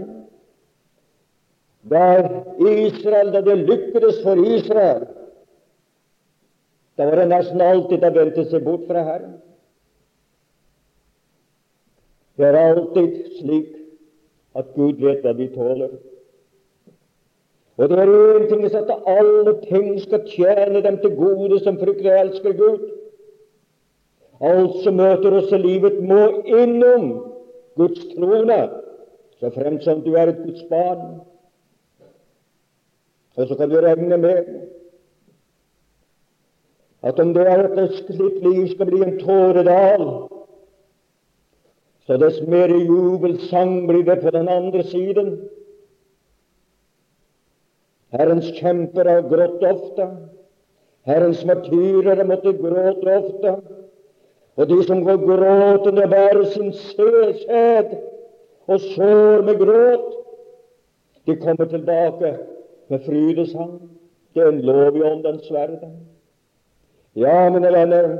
Der 1.89 2.25
Israel, 2.59 3.33
da 3.33 3.41
det 3.41 3.57
lykkedes 3.57 4.23
for 4.23 4.35
Israel, 4.55 5.05
da 6.97 7.05
var 7.05 7.15
det 7.15 7.27
nesten 7.29 7.61
alltid 7.61 8.01
de 8.01 8.09
vendte 8.15 8.43
seg 8.49 8.65
bort 8.65 8.87
fra 8.89 9.03
Herren. 9.05 9.37
Det 12.37 12.45
er 12.45 12.57
alltid 12.57 13.39
slik 13.39 13.73
at 14.57 14.69
Gud 14.75 15.01
vet 15.01 15.25
hva 15.25 15.33
vi 15.37 15.47
tåler. 15.53 15.97
Og 17.77 17.89
det 17.89 17.97
er 18.01 18.09
én 18.09 18.47
ting 18.49 18.63
at 18.65 18.93
alle 19.05 19.53
ting 19.69 19.99
skal 20.01 20.23
tjene 20.29 20.81
dem 20.81 20.97
til 21.01 21.15
gode 21.15 21.59
som 21.59 21.77
frykter 21.77 22.13
og 22.13 22.19
elsker 22.25 22.53
Gud. 22.57 22.87
Alt 24.41 24.83
som 24.83 24.97
møter 24.97 25.33
oss 25.37 25.51
i 25.53 25.61
livet, 25.61 26.01
må 26.01 26.43
innom 26.45 27.07
Guds 27.77 28.01
trone, 28.13 28.59
så 29.39 29.49
fremt 29.53 29.83
som 29.85 30.01
du 30.01 30.13
er 30.13 30.31
et 30.33 30.41
Guds 30.45 30.63
barn. 30.69 31.19
Og 33.37 33.47
så 33.47 33.55
kan 33.57 33.69
du 33.69 33.77
regne 33.81 34.17
med 34.17 34.45
at 37.01 37.19
om 37.19 37.33
det 37.33 37.45
er 37.47 37.67
at 37.67 37.93
slikt 37.93 38.41
liv 38.41 38.67
skal 38.73 38.89
bli 38.89 39.03
en 39.05 39.19
tåredal, 39.21 40.07
så 42.07 42.17
dess 42.17 42.39
mer 42.47 42.71
jubelsang 42.71 43.87
blir 43.87 44.03
det 44.07 44.21
på 44.21 44.31
den 44.31 44.47
andre 44.47 44.83
siden. 44.83 45.33
Herrens 48.15 48.47
kjemper 48.55 49.09
har 49.11 49.25
grått 49.27 49.63
ofte. 49.67 50.05
Herrens 51.07 51.43
martyrer 51.45 52.15
har 52.15 52.29
måttet 52.29 52.61
gråte 52.61 53.17
ofte. 53.17 53.55
Og 54.57 54.69
de 54.69 54.77
som 54.87 55.03
går 55.03 55.19
gråtende, 55.25 56.07
bærer 56.07 56.45
sin 56.53 56.71
sæd 56.73 57.91
og 58.67 58.79
sår 58.79 59.43
med 59.45 59.59
gråt, 59.59 60.07
de 61.27 61.35
kommer 61.35 61.65
tilbake 61.65 62.37
med 62.89 62.99
frydesang. 63.05 63.81
Det 64.33 64.43
er 64.43 64.49
en 64.49 64.61
lov 64.61 64.97
i 64.97 65.03
åndens 65.03 65.51
verden. 65.51 65.99
Ja, 67.15 67.49
mine 67.49 67.73
venner, 67.73 68.17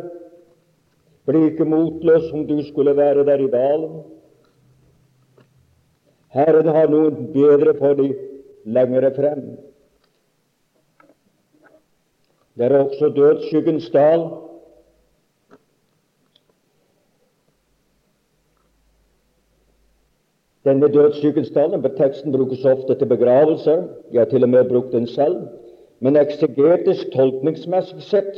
bli 1.28 1.44
ikke 1.50 1.66
motløs 1.68 2.32
om 2.34 2.48
du 2.48 2.62
skulle 2.68 2.96
være 2.98 3.26
der 3.26 3.44
i 3.44 3.52
dalen. 3.52 4.00
Herren 6.32 6.68
har 6.68 6.90
noe 6.92 7.12
bedre 7.34 7.74
for 7.80 7.98
deg 8.00 8.16
lengre 8.68 9.12
frem. 9.16 9.44
Det 12.58 12.66
er 12.66 12.80
også 12.80 13.10
dødsskyggens 13.16 13.90
dal. 13.94 14.28
Denne 20.66 20.90
dødsskyggens 20.94 21.52
dalen 21.56 21.86
teksten 21.98 22.32
brukes 22.32 22.66
ofte 22.66 22.96
til 22.96 23.08
begravelser. 23.08 23.88
Jeg 24.12 24.20
har 24.22 24.30
til 24.32 24.44
og 24.44 24.50
med 24.50 24.70
brukt 24.70 24.92
den 24.92 25.08
selv. 25.08 25.48
Men 26.00 26.18
eksegetisk, 26.18 27.12
tolkningsmessig 27.14 28.04
sett, 28.04 28.36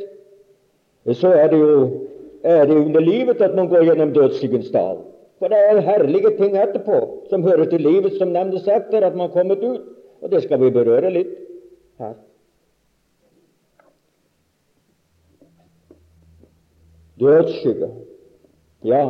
så 1.14 1.28
er 1.34 1.50
det 1.52 1.60
jo 1.60 2.09
er 2.44 2.66
det 2.66 2.76
under 2.76 3.02
livet 3.02 3.42
at 3.42 3.56
man 3.56 3.70
går 3.70 3.86
gjennom 3.90 4.14
dødsskyggens 4.14 4.72
dal. 4.72 5.04
For 5.40 5.52
det 5.52 5.60
er 5.60 5.82
herlige 5.84 6.32
ting 6.38 6.58
etterpå 6.60 7.00
som 7.30 7.44
hører 7.44 7.70
til 7.72 7.82
livet, 7.84 8.18
som 8.18 8.34
nevnes 8.36 8.68
etter 8.68 9.06
at 9.06 9.16
man 9.16 9.30
har 9.30 9.36
kommet 9.36 9.64
ut. 9.64 9.86
Og 10.22 10.32
det 10.32 10.44
skal 10.44 10.60
vi 10.60 10.72
berøre 10.76 11.12
litt 11.16 11.32
her. 12.00 12.18
Dødsskygge. 17.20 17.90
Ja, 18.88 19.04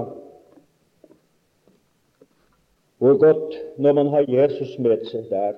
hvor 2.99 3.17
godt 3.17 3.53
når 3.77 3.93
man 3.93 4.09
har 4.11 4.25
Jesus 4.27 4.73
med 4.79 5.05
seg 5.07 5.29
der. 5.29 5.53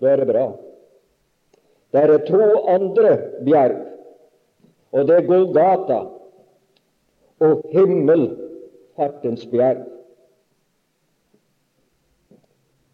Da 0.00 0.12
er 0.12 0.22
det 0.22 0.28
bra. 0.30 0.44
Det 1.92 2.02
er 2.02 2.22
to 2.26 2.46
andre 2.70 3.18
bjerg 3.46 3.82
og 4.94 5.08
det 5.08 5.16
er 5.16 5.26
Golgata 5.26 5.98
og 7.44 7.64
himmelfartens 7.72 9.46
bjerg. 9.52 9.84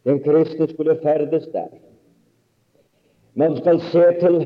Den 0.04 0.22
kristne 0.24 0.68
skulle 0.68 0.98
ferdes 1.02 1.46
der. 1.52 1.68
Man 3.34 3.56
skal 3.56 3.80
se 3.80 4.04
til 4.20 4.40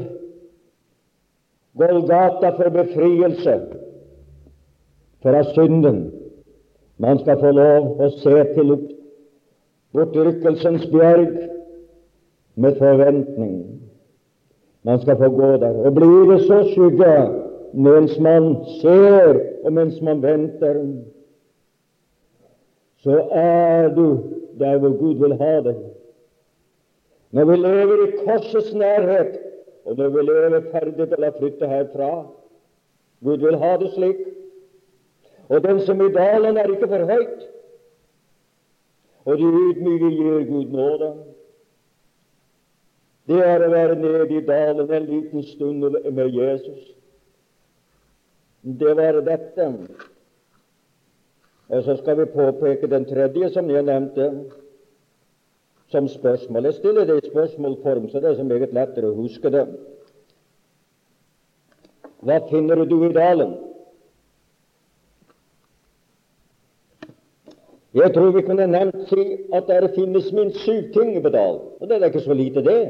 Golgata 1.78 2.50
for 2.56 2.70
befrielse 2.70 3.60
fra 5.22 5.42
synden. 5.54 6.12
Man 6.98 7.18
skal 7.18 7.38
få 7.40 7.50
lov 7.50 8.02
å 8.02 8.10
se 8.18 8.34
til 8.54 8.74
bortrykkelsens 9.94 10.86
bjerg 10.92 11.32
med 12.54 12.76
forventning. 12.78 13.56
Man 14.84 15.00
skal 15.02 15.16
få 15.16 15.30
gå 15.34 15.50
der. 15.62 15.80
Og 15.86 15.94
blir 15.96 16.30
det 16.30 16.40
så 16.44 16.60
skygge 16.74 17.14
mens 17.74 18.18
man 18.18 18.54
ser, 18.80 19.40
og 19.64 19.72
mens 19.72 20.00
man 20.00 20.22
venter, 20.22 20.78
så 23.02 23.18
er 23.30 23.88
du 23.94 24.30
der 24.58 24.78
hvor 24.78 24.98
Gud 24.98 25.14
vil 25.14 25.34
ha 25.40 25.56
deg. 25.66 25.80
Når 27.34 27.44
vi 27.44 27.56
lever 27.56 28.06
i 28.06 28.10
korsets 28.22 28.74
nærhet, 28.74 29.38
og 29.84 29.96
når 29.96 30.08
vi 30.08 30.22
lever 30.22 30.70
ferdig 30.70 31.08
til 31.10 31.26
å 31.26 31.32
flytte 31.38 31.68
herfra 31.68 32.12
Gud 33.24 33.40
vil 33.40 33.56
ha 33.56 33.76
det 33.80 33.90
slik. 33.94 34.20
Og 35.48 35.62
den 35.64 35.80
som 35.84 36.00
i 36.00 36.12
dalen 36.12 36.56
er 36.56 36.70
ikke 36.72 36.88
for 36.88 37.04
høyt, 37.08 37.46
og 39.24 39.38
de 39.40 39.48
ydmyke 39.48 40.10
gir 40.12 40.44
Gud 40.48 40.72
nåde. 40.72 41.12
Det 43.28 43.40
er 43.40 43.64
å 43.64 43.70
være 43.72 43.96
nede 43.96 44.28
i 44.36 44.44
dalen 44.44 44.92
en 44.92 45.08
liten 45.08 45.46
stund 45.48 45.84
med 46.12 46.36
Jesus 46.36 46.92
det 48.64 48.96
var 48.96 49.20
dette. 49.20 49.72
Og 51.68 51.82
så 51.84 51.96
skal 51.96 52.18
vi 52.18 52.24
påpeke 52.24 52.86
den 52.86 53.04
tredje 53.04 53.50
som 53.52 53.70
jeg 53.70 53.82
nevnte, 53.82 54.30
som 55.88 56.08
spørsmål. 56.08 56.64
Jeg 56.64 56.74
stiller 56.74 57.04
det 57.04 57.18
i 57.24 57.30
spørsmålform, 57.30 58.08
så 58.08 58.20
det 58.20 58.30
er 58.30 58.36
så 58.36 58.44
meget 58.44 58.72
lettere 58.72 59.10
å 59.10 59.18
huske 59.20 59.52
det. 59.52 59.66
Hva 62.24 62.40
finner 62.50 62.84
du 62.88 62.96
i 63.04 63.12
dalen? 63.12 63.54
Jeg 67.94 68.10
tror 68.14 68.32
vi 68.34 68.42
kunne 68.42 68.66
nevnt 68.66 69.04
si 69.08 69.24
at 69.54 69.68
det 69.68 69.92
finnes 69.94 70.32
minst 70.32 70.64
syv 70.64 70.88
ting 70.96 71.16
i 71.16 71.20
dalen. 71.22 71.60
Og 71.80 71.88
det 71.88 72.00
er 72.00 72.08
ikke 72.08 72.24
så 72.24 72.34
lite, 72.34 72.64
det, 72.64 72.80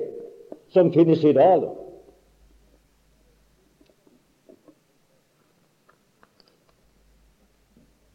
som 0.72 0.92
finnes 0.92 1.24
i 1.24 1.34
dalen. 1.36 1.83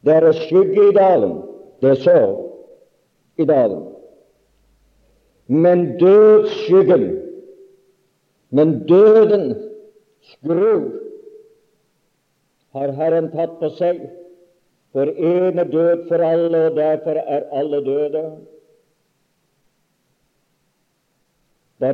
Det 0.06 0.16
er 0.16 0.32
skygge 0.32 0.90
i 0.90 0.94
dalen. 0.96 1.42
Det 1.82 1.90
er 1.90 2.04
sår 2.04 2.36
i 3.38 3.46
dalen. 3.46 3.84
Men 5.48 5.98
dødsskyggen, 6.00 7.06
men 8.50 8.88
dødens 8.88 9.58
skruv 10.22 10.92
har 12.74 12.92
Herren 12.92 13.32
tatt 13.34 13.56
på 13.60 13.72
seg 13.80 14.04
For 14.94 15.06
en 15.06 15.60
er 15.60 15.70
død 15.70 16.08
for 16.08 16.24
alle, 16.26 16.64
og 16.66 16.76
derfor 16.76 17.18
er 17.22 17.44
alle 17.54 17.86
døde. 17.86 18.24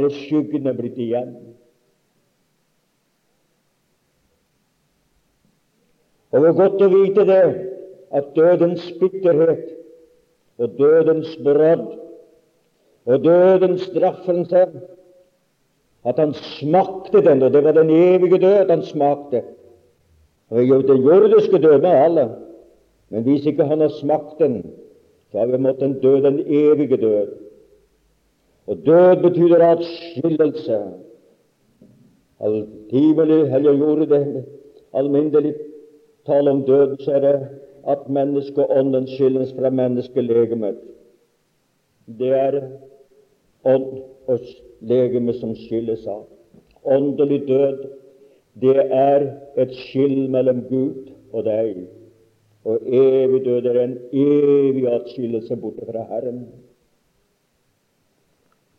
Skyggen 0.10 0.68
er 0.68 0.74
blitt 0.74 0.98
igjen. 0.98 1.34
Og 6.32 6.48
er 6.48 6.56
godt 6.56 6.82
å 6.84 6.88
vite 6.92 7.28
det, 7.28 7.44
at 8.16 8.32
dødens 8.36 8.86
bitterhet 9.00 9.66
og 10.58 10.70
dødens 10.80 11.36
brodd 11.44 11.88
og 13.06 13.24
dødens 13.24 13.82
straffelse 13.82 14.66
at 16.06 16.20
han 16.20 16.34
smakte 16.34 17.22
den, 17.30 17.42
og 17.44 17.54
det 17.54 17.64
var 17.64 17.72
den 17.72 17.90
evige 17.90 18.38
død 18.38 18.70
han 18.70 18.84
smakte. 18.84 19.42
Og 20.50 20.58
Den 20.62 21.02
jordiske 21.02 21.58
død 21.58 21.82
med 21.82 21.90
alle. 21.90 22.32
Men 23.10 23.24
hvis 23.24 23.46
ikke 23.46 23.64
han 23.64 23.82
har 23.82 23.88
smakt 23.88 24.40
den, 24.40 24.74
så 25.32 25.38
har 25.38 25.46
vi 25.46 25.58
måttet 25.58 26.00
dø 26.04 26.22
den 26.22 26.40
evige 26.40 26.98
død. 26.98 27.28
Og 28.68 28.78
død 28.86 29.22
betyr 29.22 29.56
atskillelse. 29.56 30.82
Alltimelig 32.40 33.56
eller 33.56 33.78
gjorde 33.78 34.10
det 34.10 34.46
alminnelig 34.94 35.56
tale 36.26 36.52
om 36.52 36.64
død, 36.64 36.98
så 36.98 37.12
er 37.12 37.20
det 37.20 37.48
at 37.86 38.10
menneskeånden 38.10 39.08
skilles 39.08 39.54
fra 39.54 39.70
menneskelegemet. 39.70 40.78
Det 42.20 42.32
er 42.34 42.60
ånd 43.66 43.90
og 44.28 44.40
legeme 44.82 45.34
som 45.38 45.54
skilles 45.58 46.06
av. 46.10 46.26
Åndelig 46.86 47.44
død, 47.48 47.86
det 48.62 48.78
er 48.94 49.28
et 49.62 49.74
skill 49.76 50.30
mellom 50.32 50.64
Gud 50.70 51.12
og 51.34 51.46
deg. 51.46 51.86
Og 52.66 52.82
evig 52.86 53.44
død 53.46 53.70
er 53.70 53.82
en 53.84 53.98
evig 54.14 54.88
atskillelse 54.90 55.58
borte 55.62 55.86
fra 55.86 56.06
Herren. 56.10 56.46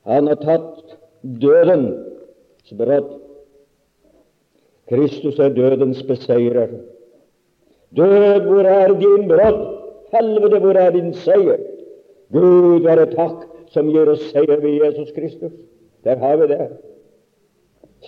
Han 0.06 0.26
har 0.30 0.38
tatt 0.42 0.96
dødens 1.22 2.74
brodd. 2.78 3.14
Kristus 4.90 5.38
er 5.42 5.54
dødens 5.54 6.02
beseirer. 6.06 6.70
Død, 7.96 8.40
hvor 8.40 8.62
er 8.62 8.88
din 8.88 9.28
brodd? 9.28 9.60
Helvete, 10.14 10.58
hvor 10.58 10.72
er 10.72 10.90
din 10.90 11.14
seier? 11.14 11.60
Gud 12.32 12.82
være 12.82 13.06
takk 13.14 13.46
som 13.70 13.90
gir 13.92 14.10
oss 14.10 14.24
seier 14.32 14.60
ved 14.62 14.80
Jesus 14.82 15.12
Kristus. 15.14 15.52
Der 16.04 16.18
har 16.18 16.36
vi 16.36 16.48
det. 16.50 16.68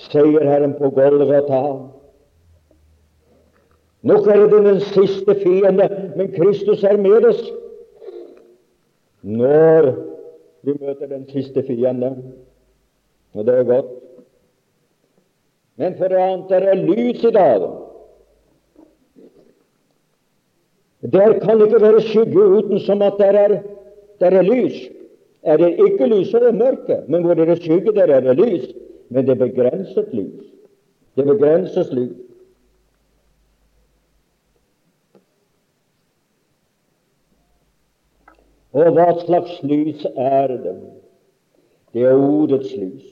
Seierherren 0.09 0.75
på 0.79 0.91
Golgata. 0.91 1.63
Nok 4.03 4.27
er 4.27 4.47
det 4.47 4.65
den 4.65 4.81
siste 4.81 5.35
fiende, 5.43 5.89
men 6.17 6.33
Kristus 6.33 6.85
er 6.85 6.97
med 6.97 7.27
oss 7.27 7.41
når 9.23 9.91
vi 10.63 10.75
møter 10.81 11.07
den 11.11 11.27
siste 11.31 11.63
fiende. 11.67 12.13
Og 13.35 13.47
det 13.47 13.55
er 13.55 13.65
godt. 13.65 13.91
Men 15.77 15.99
for 15.99 16.15
annet 16.15 16.51
er 16.51 16.61
det 16.67 16.79
lys 16.87 17.25
i 17.25 17.31
dag. 17.35 17.67
Der 21.03 21.39
kan 21.39 21.61
ikke 21.63 21.81
være 21.81 22.01
skygge 22.01 22.45
uten 22.47 22.81
som 22.81 23.03
at 23.03 23.15
der 23.19 23.25
er, 23.25 23.61
der 24.21 24.31
er 24.31 24.43
lys. 24.43 24.89
Er 25.43 25.57
det 25.57 25.71
ikke 25.71 26.07
lys, 26.07 26.31
så 26.31 26.39
er 26.39 26.45
det 26.45 26.55
mørke. 26.55 27.03
Men 27.09 27.25
hvor 27.25 27.35
det 27.35 27.49
er 27.49 27.55
skygge, 27.55 27.93
der 27.93 28.07
er 28.07 28.21
det 28.21 28.37
lys. 28.37 28.75
Men 29.09 29.27
det 29.27 29.41
er 29.41 29.47
begrenset 29.47 30.09
lys. 30.13 30.45
Det 31.17 31.25
begrenses 31.27 31.93
lys. 31.93 32.17
Og 38.73 38.93
hva 38.93 39.07
slags 39.25 39.63
lys 39.63 40.05
er 40.17 40.47
det? 40.47 40.77
Det 41.95 42.03
er 42.03 42.15
ordets 42.15 42.77
lys. 42.77 43.07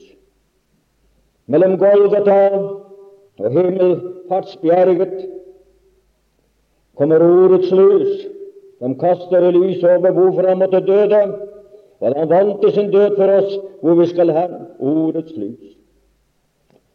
Mellom 1.47 1.77
Golgata 1.79 2.57
og 3.39 3.51
himmelfartsbjerget 3.51 5.36
kommer 6.97 7.23
ordets 7.23 7.71
lys. 7.71 8.27
De 8.81 8.93
kaster 9.01 9.51
lys 9.51 9.83
over 9.83 10.11
hvorfor 10.11 10.47
han 10.47 10.59
måtte 10.61 10.81
døde. 10.85 11.21
For 11.99 12.13
han 12.13 12.29
vant 12.29 12.65
i 12.65 12.71
sin 12.71 12.91
død 12.91 13.15
for 13.17 13.33
oss, 13.39 13.57
hvor 13.81 13.97
vi 14.01 14.05
skal 14.05 14.33
hen. 14.33 14.53
ordets 14.79 15.33
lys. 15.37 15.77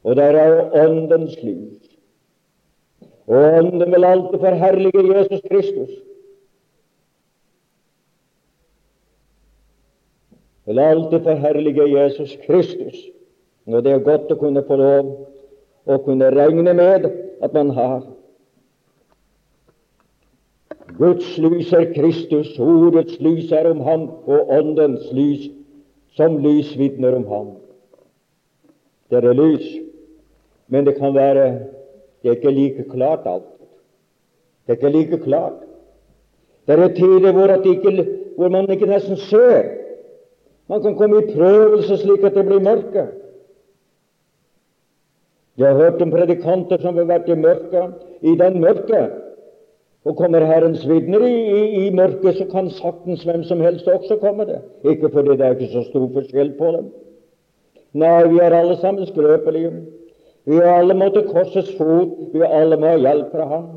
Og 0.04 0.16
der 0.16 0.38
er 0.38 0.84
Åndens 0.84 1.36
lys. 1.42 1.98
Og 3.26 3.36
Ånden 3.58 3.92
vil 3.92 4.04
alltid 4.04 4.38
forherlige 4.38 5.18
Jesus 5.18 5.40
Kristus. 5.50 5.90
Vil 10.66 10.78
alltid 10.78 11.20
forherlige 11.20 12.02
Jesus 12.02 12.38
Kristus. 12.46 12.96
Og 13.66 13.84
det 13.84 13.92
er 13.92 14.02
godt 14.02 14.30
å 14.30 14.38
kunne 14.38 14.62
få 14.66 14.76
lov 14.76 15.12
å 15.86 15.98
kunne 16.02 16.30
regne 16.34 16.74
med 16.74 17.06
at 17.42 17.54
man 17.54 17.70
har 17.74 18.02
Guds 20.98 21.38
lys 21.38 21.72
er 21.72 21.92
Kristus, 21.94 22.58
ordets 22.58 23.18
lys 23.20 23.52
er 23.52 23.70
om 23.70 23.80
ham, 23.80 24.08
og 24.26 24.50
åndens 24.52 25.08
lys 25.12 25.48
som 26.16 26.38
lys 26.44 26.74
vitner 26.78 27.16
om 27.16 27.26
ham. 27.30 27.52
Det 29.10 29.24
er 29.24 29.36
lys, 29.36 29.64
men 30.68 30.86
det 30.86 30.96
kan 30.98 31.14
være 31.14 31.46
det 32.22 32.30
er 32.30 32.36
ikke 32.36 32.50
like 32.50 32.84
klart 32.90 33.26
alt. 33.26 33.48
Det 34.66 34.72
er 34.72 34.76
ikke 34.78 34.98
like 34.98 35.18
klart. 35.24 35.58
Det 36.66 36.78
er 36.78 36.94
tider 36.94 37.32
hvor, 37.32 37.50
ikke, 37.66 38.06
hvor 38.36 38.48
man 38.48 38.70
ikke 38.70 38.86
nesten 38.86 39.16
ser. 39.16 39.62
Man 40.68 40.82
kan 40.82 40.94
komme 40.96 41.18
i 41.18 41.34
prøvelse 41.34 41.96
slik 41.96 42.22
at 42.24 42.34
det 42.34 42.46
blir 42.46 42.62
mørke. 42.62 43.06
Jeg 45.58 45.68
har 45.68 45.74
hørt 45.74 46.02
om 46.02 46.10
predikanter 46.10 46.78
som 46.80 46.96
har 46.96 47.04
vært 47.10 47.28
i 47.28 47.34
mørket. 47.34 47.98
I 48.22 48.36
den 48.38 48.60
mørket 48.60 49.10
og 50.04 50.16
kommer 50.18 50.44
Herrens 50.46 50.82
vitner 50.88 51.22
i, 51.26 51.34
i, 51.34 51.86
i, 51.86 51.90
mørket, 51.94 52.36
så 52.40 52.46
kan 52.50 52.70
saktens 52.74 53.22
hvem 53.22 53.44
som 53.46 53.60
helst 53.62 53.86
også 53.88 54.16
komme 54.18 54.46
det. 54.48 54.58
Ikke 54.84 55.10
fordi 55.12 55.36
det 55.38 55.46
er 55.46 55.54
ikke 55.54 55.70
så 55.72 55.84
stor 55.90 56.08
forskjell 56.16 56.56
på 56.58 56.72
dem. 56.76 56.88
Nei, 58.02 58.24
vi 58.32 58.40
er 58.42 58.56
alle 58.56 58.76
sammen 58.80 59.06
skrøpelige. 59.06 59.70
Vi 60.48 60.58
er 60.58 60.72
alle 60.72 60.96
måttet 60.98 61.30
korsets 61.30 61.70
fot. 61.78 62.16
Vi 62.34 62.42
alle 62.42 62.80
må 62.80 62.90
ha 62.90 62.98
hjelp 62.98 63.30
fra 63.30 63.46
Ham. 63.46 63.68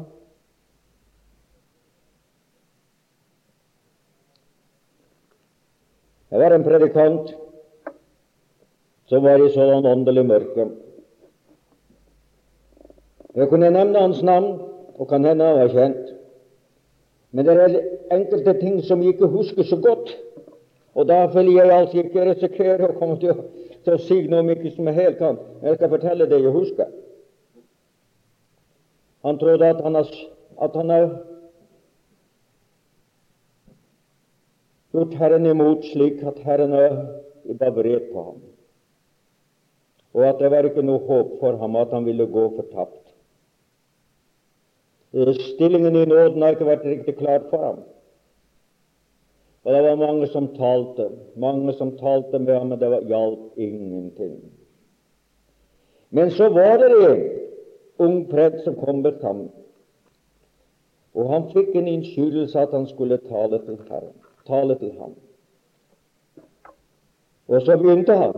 Jeg 6.31 6.41
var 6.41 6.55
en 6.55 6.65
predikant 6.65 7.35
som 9.07 9.23
var 9.23 9.39
i 9.45 9.51
sånn 9.53 9.85
åndelig 9.85 10.25
mørke. 10.25 10.65
Jeg 13.35 13.51
kunne 13.51 13.69
nevne 13.69 14.01
hans 14.07 14.23
navn, 14.25 14.55
og 14.97 15.07
kan 15.09 15.25
hende 15.27 15.45
han 15.45 15.59
var 15.59 15.73
kjent. 15.75 16.14
Men 17.35 17.47
det 17.49 17.55
er 17.59 17.73
enkelte 18.15 18.53
ting 18.61 18.77
som 18.87 19.01
jeg 19.03 19.15
ikke 19.15 19.27
husker 19.27 19.67
så 19.67 19.75
godt. 19.83 20.13
Og 20.95 21.07
da 21.09 21.25
vil 21.33 21.51
jeg 21.51 21.71
altså 21.75 21.99
ikke 21.99 22.29
risikere 22.29 22.87
å 22.87 22.95
komme 22.95 23.17
til, 23.19 23.41
til 23.83 23.97
å 23.97 24.03
si 24.05 24.21
noe 24.31 24.39
om 24.45 24.51
ikke 24.53 24.71
som 24.77 24.87
jeg 24.87 25.01
helt 25.01 25.19
kan. 25.19 25.39
Men 25.59 25.73
jeg 25.73 25.81
skal 25.81 25.91
fortelle 25.91 26.29
det 26.31 26.39
jeg 26.45 26.55
husker. 26.55 26.93
Han 29.27 29.39
trodde 29.41 29.67
at 29.67 29.81
han 29.83 29.97
hadde 30.93 30.99
gjort 34.95 35.15
Herren 35.19 35.45
imot 35.49 35.83
slik 35.91 36.21
at 36.23 36.37
Herren 36.45 36.71
var 36.71 37.73
vred 37.75 38.11
på 38.13 38.27
ham, 38.29 38.37
og 40.15 40.27
at 40.29 40.39
det 40.39 40.51
var 40.53 40.69
ikke 40.69 40.85
noe 40.85 41.03
håp 41.09 41.35
for 41.41 41.57
ham 41.59 41.75
at 41.81 41.91
han 41.91 42.05
ville 42.07 42.29
gå 42.31 42.45
fortapt. 42.55 43.04
Stillingen 45.15 45.95
i 45.95 46.05
nåden 46.05 46.41
har 46.41 46.55
ikke 46.55 46.67
vært 46.67 46.85
riktig 46.85 47.15
klart 47.17 47.47
for 47.49 47.63
ham. 47.63 47.83
Og 49.63 49.73
det 49.73 49.83
var 49.83 49.95
mange 49.95 50.27
som 50.27 50.47
talte, 50.57 51.09
mange 51.35 51.73
som 51.73 51.95
talte 51.97 52.39
med 52.39 52.53
ham, 52.57 52.67
men 52.67 52.79
det 52.79 53.07
hjalp 53.07 53.57
ingenting. 53.57 54.35
Men 56.09 56.31
så 56.31 56.49
var 56.49 56.77
det 56.77 56.91
en 56.91 57.23
ung 57.97 58.25
prest 58.29 58.63
som 58.63 58.75
kom 58.75 59.03
til 59.03 59.15
ham, 59.23 59.47
og 61.15 61.31
han 61.31 61.47
fikk 61.53 61.75
en 61.75 61.87
innskytelse 61.87 62.59
at 62.59 62.75
han 62.75 62.87
skulle 62.87 63.17
tale 63.17 63.59
til, 63.65 63.79
Herren, 63.89 64.13
tale 64.47 64.75
til 64.79 64.91
ham. 64.99 65.15
Og 67.47 67.61
så 67.61 67.77
begynte 67.77 68.15
han. 68.19 68.35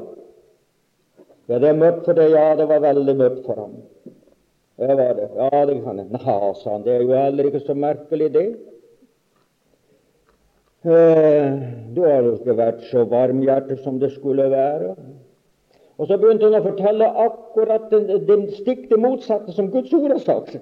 Ja, 1.47 1.59
det 1.59 1.69
er 1.69 1.79
mørkt 1.79 2.05
for 2.05 2.13
deg. 2.13 2.31
Ja, 2.35 2.55
det 2.59 2.67
var 2.69 2.83
veldig 2.83 3.15
mørkt 3.15 3.45
for 3.45 3.55
ham. 3.55 3.77
Ja, 4.77 4.95
var 4.95 5.13
det? 5.17 5.29
Ja, 5.35 5.65
det 5.65 5.75
kan 5.83 5.97
jeg. 5.97 6.09
Nei, 6.13 6.53
sa 6.61 6.71
han, 6.75 6.83
det 6.85 6.93
er 6.93 7.05
jo 7.05 7.13
heller 7.17 7.47
ikke 7.49 7.63
så 7.65 7.73
merkelig, 7.73 8.27
det. 8.33 8.47
Eh, 10.85 11.55
du 11.95 12.03
har 12.05 12.21
jo 12.21 12.35
ikke 12.37 12.53
vært 12.59 12.83
så 12.91 13.01
varmhjertet 13.09 13.81
som 13.83 13.97
det 13.99 14.11
skulle 14.13 14.45
være. 14.53 14.93
Og 15.97 16.05
så 16.07 16.17
begynte 16.21 16.45
han 16.45 16.59
å 16.59 16.65
fortelle 16.67 17.07
akkurat 17.25 17.87
den, 17.89 18.05
den 18.27 18.45
stikk 18.59 18.85
det 18.91 18.99
motsatte 19.01 19.55
som 19.55 19.71
Guds 19.73 19.93
ord 19.97 20.13
har 20.13 20.21
sagt. 20.25 20.59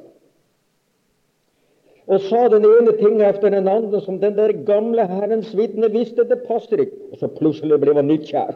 og 2.05 2.21
sa 2.21 2.43
den 2.53 2.65
ene 2.69 2.91
ting 2.99 3.17
etter 3.25 3.49
den 3.49 3.67
andre 3.67 3.97
som 4.05 4.19
den 4.21 4.35
der 4.37 4.51
gamle 4.67 5.07
Herrens 5.09 5.49
vitne 5.57 5.89
visste 5.89 6.23
det 6.29 6.43
passer 6.45 6.83
ikke. 6.83 6.99
Og 7.11 7.17
så 7.19 7.27
plutselig 7.33 7.79
ble 7.81 7.95
han 7.97 8.07
nykjær. 8.07 8.53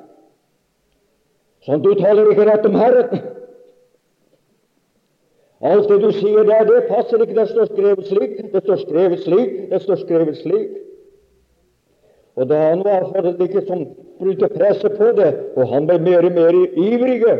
Sånn, 1.65 1.82
du 1.82 1.95
taler 1.98 2.30
ikke 2.30 2.45
rett 2.48 2.67
om 2.69 2.78
Herren. 2.78 3.26
Alt 5.60 5.89
det 5.91 5.98
du 6.00 6.12
sier 6.15 6.45
der, 6.48 6.63
det 6.67 6.86
passer 6.88 7.19
ikke. 7.24 7.36
Det 7.36 7.50
står 7.50 7.72
skrevet 7.74 8.06
slik, 8.08 8.38
det 8.54 8.62
står 8.63 8.84
skrevet 8.86 9.24
slik, 9.26 9.56
det 9.72 9.82
står 9.84 10.00
skrevet 10.06 10.38
slik. 10.39 10.78
Og 12.39 12.48
da 12.48 12.60
han 12.69 12.84
var 12.86 13.10
for 13.10 13.26
det 13.28 13.50
ikke 13.50 13.65
som 13.67 13.84
brukte 14.19 14.48
presset 14.54 14.95
på 14.95 15.12
det, 15.17 15.32
og 15.60 15.67
han 15.74 15.88
ble 15.89 15.98
mer 16.04 16.28
og 16.30 16.38
mer 16.38 16.56
ivrige. 16.80 17.36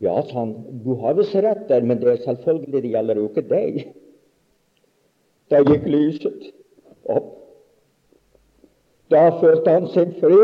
Ja, 0.00 0.16
sa 0.24 0.38
han, 0.38 0.54
du 0.84 0.94
har 1.00 1.16
visst 1.18 1.36
rett 1.36 1.68
der, 1.68 1.84
men 1.84 2.00
det 2.00 2.10
er 2.12 2.24
selvfølgelig 2.24 2.82
det 2.82 2.90
gjelder 2.96 3.20
jo 3.20 3.28
ikke 3.28 3.44
deg. 3.52 3.78
Da 5.52 5.60
gikk 5.64 5.84
lyset 5.88 6.50
opp. 7.12 7.30
Da 9.12 9.28
følte 9.40 9.76
han 9.76 9.88
sin 9.92 10.16
fri. 10.20 10.40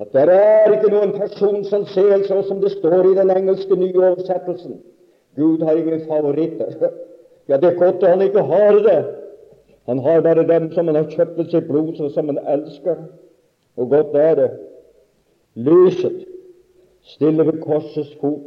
At 0.00 0.12
det 0.12 0.26
er 0.28 0.74
ikke 0.74 0.92
noen 0.92 1.14
person 1.16 1.62
som 1.64 1.86
ser 1.88 2.24
sånn 2.28 2.44
som 2.48 2.60
det 2.60 2.74
står 2.74 3.12
i 3.12 3.16
den 3.16 3.32
engelske 3.32 3.78
nye 3.80 3.96
oversettelsen. 3.96 4.80
Gud 5.36 5.64
har 5.64 5.76
ingen 5.76 6.06
favoritter. 6.08 6.76
Ja, 7.46 7.60
det 7.62 7.68
er 7.68 7.76
godt 7.78 8.02
han 8.02 8.24
ikke 8.24 8.42
har 8.42 8.74
det. 8.82 8.96
Han 9.86 10.00
har 10.02 10.24
bare 10.24 10.42
dem 10.48 10.64
som 10.74 10.88
han 10.90 10.96
har 10.98 11.12
kjøpt 11.12 11.36
med 11.38 11.52
sitt 11.52 11.68
blod, 11.68 11.92
som 12.10 12.26
han 12.26 12.40
elsker. 12.42 13.04
Og 13.78 13.92
godt 13.92 14.16
er 14.18 14.32
det. 14.34 14.48
Lyset 15.54 16.24
stille 17.06 17.46
ved 17.46 17.60
korsets 17.62 18.16
fot. 18.20 18.42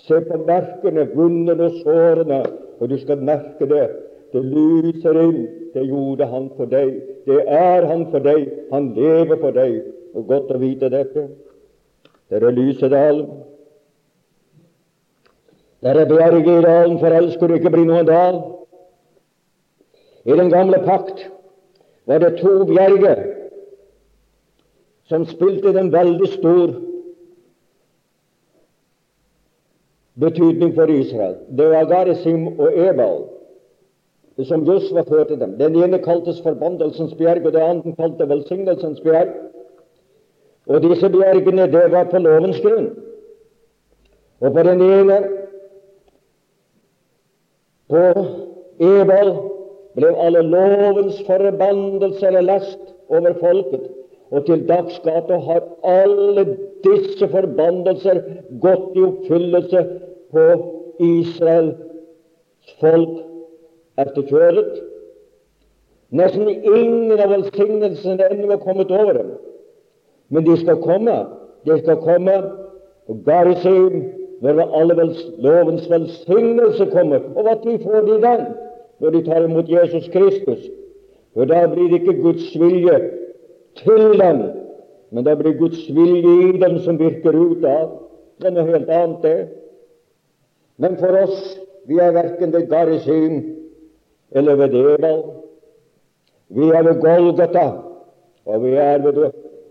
Se 0.00 0.20
på 0.30 0.40
merkene, 0.48 1.04
vundene 1.12 1.68
og 1.68 1.76
sårene, 1.82 2.40
og 2.80 2.90
du 2.90 2.96
skal 3.02 3.20
merke 3.20 3.66
det. 3.68 3.84
Det 4.32 4.44
lyser 4.44 5.20
inn. 5.26 5.40
Det 5.74 5.84
gjorde 5.84 6.26
han 6.26 6.48
for 6.56 6.70
deg. 6.70 6.94
Det 7.26 7.42
er 7.44 7.84
han 7.84 8.06
for 8.10 8.24
deg. 8.24 8.48
Han 8.72 8.92
lever 8.96 9.36
for 9.42 9.52
deg. 9.52 9.82
Og 10.18 10.26
godt 10.26 10.50
å 10.50 10.58
vite 10.58 10.90
dette. 10.90 11.28
Det 12.28 12.40
er 12.42 12.52
Lysedalen. 12.52 13.28
Der 15.86 15.94
er 15.94 16.10
berget 16.10 16.48
i 16.50 16.62
dalen, 16.64 16.98
for 16.98 17.06
ellers 17.06 17.36
skulle 17.36 17.54
det 17.54 17.62
ikke 17.62 17.76
bli 17.76 17.84
noen 17.86 18.06
dal. 18.08 18.40
I 20.26 20.34
den 20.36 20.50
gamle 20.50 20.80
pakt 20.82 21.22
var 22.10 22.18
det 22.24 22.40
to 22.40 22.64
bjerger 22.66 23.22
som 25.08 25.24
spilte 25.30 25.70
en 25.78 25.92
veldig 25.94 26.28
stor 26.34 26.74
betydning 30.18 30.74
for 30.74 30.90
Israel. 30.90 31.38
Det 31.56 31.70
var 31.70 31.88
Garesim 31.94 32.48
og 32.58 32.74
Ebal 32.74 33.22
som 34.46 34.66
Josva 34.66 35.02
førte 35.02 35.38
dem. 35.38 35.56
Den 35.58 35.74
ene 35.82 35.98
kaltes 36.02 36.42
forbandelsens 36.42 37.14
bjerg, 37.18 37.46
og 37.46 37.54
den 37.54 37.62
andre 37.62 37.94
kalte 37.98 38.28
velsignelsens 38.28 39.00
bjerg. 39.02 39.32
Og 40.68 40.82
disse 40.84 41.08
bjergene, 41.08 41.66
det 41.72 41.84
var 41.92 42.10
på 42.10 42.20
lovens 42.20 42.60
grunn. 42.60 42.90
Og 44.40 44.52
på 44.54 44.64
den 44.66 44.82
ene, 44.84 45.18
på 47.88 48.02
Ebal, 48.84 49.32
ble 49.96 50.10
alle 50.24 50.42
lovens 50.46 51.22
forbandelser 51.26 52.40
last 52.44 52.92
over 53.08 53.34
folket. 53.40 53.88
Og 54.30 54.44
til 54.46 54.66
dags 54.68 55.00
dato 55.04 55.38
har 55.48 55.64
alle 55.88 56.44
disse 56.84 57.28
forbandelser 57.32 58.20
gått 58.60 58.92
i 58.94 59.06
oppfyllelse 59.08 59.84
på 60.34 60.44
Israels 61.00 62.76
folk 62.82 63.16
etter 63.98 64.28
kjøret. 64.28 64.76
Nesten 66.12 66.48
ingen 66.48 67.16
av 67.16 67.32
velsignelsene 67.32 68.28
ennå 68.32 68.52
er 68.52 68.62
kommet 68.62 68.92
over 68.92 69.16
dem. 69.16 69.32
Men 70.28 70.44
de 70.44 70.56
skal 70.56 70.76
komme. 70.82 71.16
De 71.66 71.78
skal 71.78 71.96
komme. 71.96 72.36
Og 73.08 73.20
Garisim, 73.24 74.02
når 74.40 74.60
alle 74.80 74.96
vels, 74.96 75.20
lovens 75.38 75.90
velsignelse 75.90 76.86
kommer. 76.92 77.24
Og 77.34 77.46
hva 77.46 77.56
vi 77.64 77.78
får 77.82 78.04
de 78.06 78.18
den 78.22 78.44
når 79.00 79.14
de 79.14 79.22
tar 79.24 79.46
imot 79.46 79.70
Jesus 79.70 80.08
Kristus? 80.12 80.68
For 81.34 81.48
da 81.48 81.66
blir 81.70 81.88
det 81.88 82.00
ikke 82.02 82.22
Guds 82.22 82.60
vilje 82.60 82.98
til 83.78 84.18
dem, 84.18 84.42
men 85.10 85.24
da 85.24 85.34
blir 85.38 85.58
Guds 85.58 85.84
vilje 85.94 86.34
i 86.48 86.58
dem 86.58 86.78
som 86.84 86.98
virker 86.98 87.36
ut 87.36 87.64
av. 87.64 87.92
Det 88.38 88.50
er 88.50 88.54
noe 88.56 88.66
helt 88.68 88.90
annet, 88.90 89.22
det. 89.22 89.48
Men 90.78 90.96
for 90.98 91.14
oss, 91.22 91.56
vi 91.88 91.98
er 92.02 92.14
verken 92.14 92.52
ved 92.52 92.68
Garisim 92.70 93.38
eller 94.30 94.58
ved 94.60 94.74
Ebal. 94.74 95.22
Vi 96.48 96.68
er 96.68 96.82
ved 96.82 97.00
Golgata, 97.02 97.66
og 98.46 98.64
vi 98.64 98.74
er 98.78 99.02
ved 99.02 99.22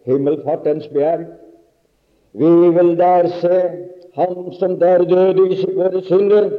himmelfartens 0.07 0.87
bjerg. 0.93 1.27
Vi 2.37 2.53
vil 2.77 2.97
der 2.97 3.27
se 3.41 3.61
Han 4.17 4.53
som 4.59 4.79
der 4.79 5.03
døde 5.05 5.49
i 5.53 5.65
våre 5.75 6.01
synder, 6.01 6.49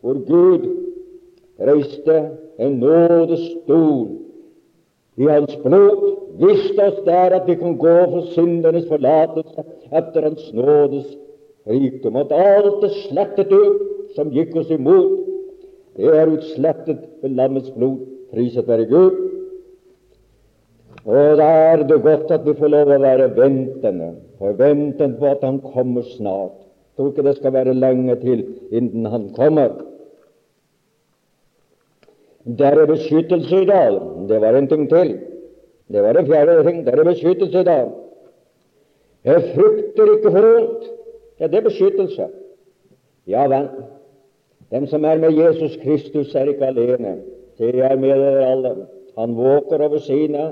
hvor 0.00 0.16
Gud 0.26 0.64
reiste 1.60 2.30
en 2.58 2.72
nådestol 2.82 4.08
i 5.16 5.26
Hans 5.26 5.56
blod, 5.62 6.16
visste 6.38 6.82
oss 6.82 6.98
der 7.06 7.36
at 7.38 7.46
vi 7.46 7.54
kan 7.54 7.76
gå 7.78 7.94
for 8.10 8.26
syndernes 8.34 8.88
forlatelse 8.88 9.64
etter 9.92 10.26
Hans 10.26 10.52
nådes 10.54 11.16
rikdom. 11.66 12.16
At 12.16 12.32
alt 12.32 12.84
er 12.84 12.94
slettet 13.06 13.52
ut 13.52 14.14
som 14.16 14.30
gikk 14.34 14.56
oss 14.56 14.70
imot, 14.74 15.18
det 15.98 16.14
er 16.14 16.30
utslettet 16.30 16.98
ved 17.22 17.30
lammets 17.30 17.70
blod. 17.70 17.98
Priset 18.32 18.68
være 18.68 18.86
Gud. 18.90 19.10
Og 21.08 21.38
da 21.40 21.44
er 21.72 21.82
det 21.88 22.02
godt 22.04 22.32
at 22.36 22.44
vi 22.44 22.52
får 22.58 22.68
lov 22.68 22.90
å 22.92 22.98
være 23.00 23.30
ventende, 23.36 24.10
forventende 24.40 25.16
på 25.16 25.30
at 25.30 25.44
Han 25.46 25.60
kommer 25.64 26.04
snart. 26.16 26.58
Jeg 26.60 27.00
tror 27.00 27.12
ikke 27.12 27.24
det 27.28 27.36
skal 27.38 27.54
være 27.54 27.76
lenge 27.78 28.16
til 28.20 28.44
innen 28.74 29.06
Han 29.08 29.30
kommer. 29.36 29.78
Der 32.58 32.82
er 32.82 32.86
beskyttelse 32.86 33.62
i 33.62 33.70
dag. 33.70 33.96
Det 34.28 34.40
var 34.40 34.56
en 34.56 34.68
ting 34.68 34.84
til. 34.90 35.16
Det 35.88 36.02
var 36.02 36.18
en 36.18 36.26
fjerde 36.26 36.62
ting. 36.68 36.84
Der 36.86 36.92
er 36.92 37.04
beskyttelse 37.04 37.60
i 37.60 37.64
dag. 37.64 37.90
Jeg 39.24 39.42
frykter 39.54 40.14
ikke 40.14 40.30
for 40.30 40.52
ondt. 40.52 40.88
Ja, 41.40 41.46
det 41.46 41.54
er 41.54 41.68
beskyttelse. 41.70 42.28
Ja 43.26 43.48
vel. 43.48 43.68
Dem 44.70 44.86
som 44.86 45.04
er 45.04 45.18
med 45.18 45.32
Jesus 45.32 45.76
Kristus, 45.82 46.34
er 46.34 46.52
ikke 46.52 46.66
alene. 46.66 47.16
Det 47.58 47.74
er 47.80 47.96
med 47.96 48.08
dere 48.20 48.50
alle. 48.52 48.74
Han 49.18 49.36
våker 49.36 49.80
over 49.84 49.98
sine. 49.98 50.50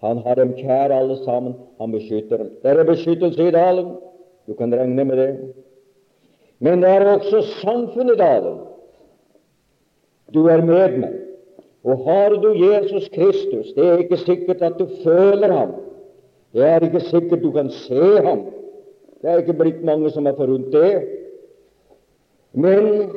Han 0.00 0.22
har 0.24 0.34
dem 0.34 0.54
kjære 0.56 0.96
alle 0.96 1.16
sammen. 1.24 1.54
Han 1.80 1.92
beskytter 1.92 2.36
dem. 2.40 2.50
Det 2.62 2.70
er 2.70 2.84
beskyttelse 2.88 3.48
i 3.48 3.54
dalen. 3.54 3.94
Du 4.46 4.54
kan 4.54 4.74
regne 4.74 5.04
med 5.04 5.16
det. 5.16 5.30
Men 6.58 6.82
det 6.82 6.90
er 6.90 7.08
også 7.14 7.42
samfunnet 7.60 8.14
i 8.14 8.20
dalen. 8.20 8.58
Du 10.34 10.46
er 10.46 10.64
med 10.64 10.98
meg. 10.98 11.16
Og 11.84 12.02
har 12.04 12.34
du 12.36 12.50
Jesus 12.52 13.08
Kristus, 13.08 13.72
det 13.72 13.86
er 13.86 14.02
ikke 14.02 14.16
sikkert 14.16 14.62
at 14.62 14.76
du 14.78 14.86
føler 15.04 15.52
ham. 15.52 15.70
Det 16.52 16.66
er 16.66 16.84
ikke 16.84 17.00
sikkert 17.00 17.42
du 17.42 17.52
kan 17.52 17.70
se 17.70 18.20
ham. 18.24 18.44
Det 19.22 19.30
er 19.30 19.40
ikke 19.40 19.56
blitt 19.56 19.84
mange 19.84 20.10
som 20.10 20.26
har 20.26 20.36
forunt 20.36 20.72
det. 20.72 21.04
Men 22.52 23.10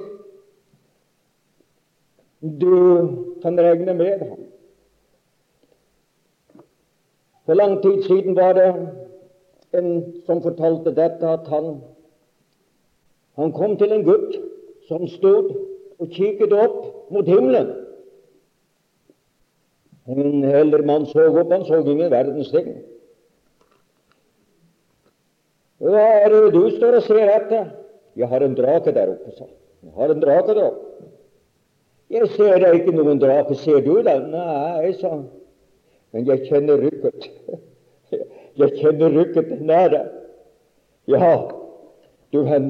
du 2.62 2.76
kan 3.42 3.60
regne 3.60 3.94
med 3.94 4.20
ham. 4.20 4.43
For 7.46 7.54
lang 7.56 7.82
tid 7.84 8.04
siden 8.08 8.36
var 8.36 8.54
det 8.54 8.70
en 9.74 9.90
som 10.26 10.42
fortalte 10.42 10.94
dette, 10.96 11.28
at 11.28 11.48
han, 11.52 11.82
han 13.36 13.52
kom 13.52 13.78
til 13.78 13.92
en 13.92 14.06
gutt 14.06 14.38
som 14.88 15.08
stod 15.08 15.52
og 16.00 16.12
kikket 16.14 16.54
opp 16.56 17.12
mot 17.12 17.28
himmelen. 17.28 17.74
En 20.08 20.44
eldre 20.44 20.84
mann 20.88 21.06
så 21.08 21.30
opp, 21.32 21.52
han 21.52 21.66
så 21.68 21.82
ingen 21.84 22.12
verdens 22.12 22.52
ting. 22.52 22.74
Hva 25.84 26.04
er 26.24 26.32
det 26.32 26.54
du 26.56 26.64
står 26.78 27.00
og 27.00 27.08
ser 27.08 27.28
etter? 27.28 27.72
Jeg 28.16 28.30
har 28.30 28.44
en 28.46 28.56
drake 28.56 28.94
der 28.96 29.16
oppe, 29.16 29.32
sa 29.36 29.48
Jeg 29.84 29.94
har 29.98 30.12
en 30.14 30.22
drake 30.22 30.56
der 30.56 30.68
oppe. 30.70 31.08
Jeg 32.14 32.28
ser 32.36 32.60
da 32.62 32.70
ikke 32.78 32.94
noen 32.94 33.20
drake. 33.20 33.56
Ser 33.58 33.82
du 33.82 33.98
den? 34.06 34.30
Nei, 34.32 34.92
sa 35.00 35.16
han. 35.16 35.24
Men 36.14 36.28
jeg 36.30 36.48
kjenner 36.50 36.82
rykket. 36.86 37.30
Jeg 38.62 38.76
kjenner 38.78 39.10
rykket 39.10 39.48
nære. 39.66 40.04
Ja, 41.10 41.30
du 42.34 42.44
hen, 42.46 42.68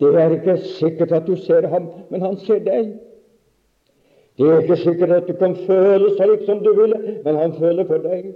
det 0.00 0.10
er 0.20 0.34
ikke 0.36 0.58
sikkert 0.76 1.14
at 1.16 1.26
du 1.26 1.36
ser 1.36 1.66
ham, 1.72 1.86
men 2.10 2.20
han 2.20 2.36
ser 2.44 2.60
deg. 2.66 2.90
Det 4.38 4.48
er 4.48 4.60
ikke 4.60 4.76
sikkert 4.76 5.14
at 5.16 5.28
du 5.28 5.32
kan 5.40 5.56
føle 5.66 6.10
slik 6.16 6.44
som 6.46 6.60
du 6.64 6.72
ville, 6.76 6.98
men 7.24 7.36
han 7.36 7.54
føler 7.56 7.88
for 7.88 8.04
deg. 8.04 8.34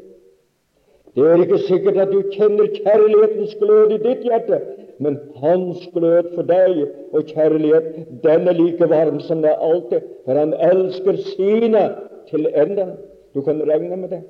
Det 1.17 1.25
er 1.25 1.43
ikke 1.45 1.59
sikkert 1.65 1.97
at 1.97 2.13
du 2.13 2.23
kjenner 2.33 2.69
kjærlighetens 2.77 3.55
glød 3.61 3.95
i 3.97 4.01
ditt 4.05 4.25
hjerte, 4.29 4.61
men 5.01 5.17
hans 5.41 5.85
glød 5.95 6.33
for 6.35 6.49
deg 6.49 6.83
og 7.13 7.29
kjærlighet, 7.33 7.93
den 8.25 8.49
er 8.49 8.57
like 8.57 8.89
varm 8.91 9.21
som 9.25 9.41
det 9.45 9.53
er 9.55 9.65
alltid, 9.65 10.09
for 10.25 10.41
han 10.41 10.53
elsker 10.71 11.21
sine 11.37 11.85
til 12.31 12.49
enden. 12.55 12.97
Du 13.37 13.43
kan 13.45 13.59
regne 13.69 13.97
med 14.01 14.09
det. 14.09 14.23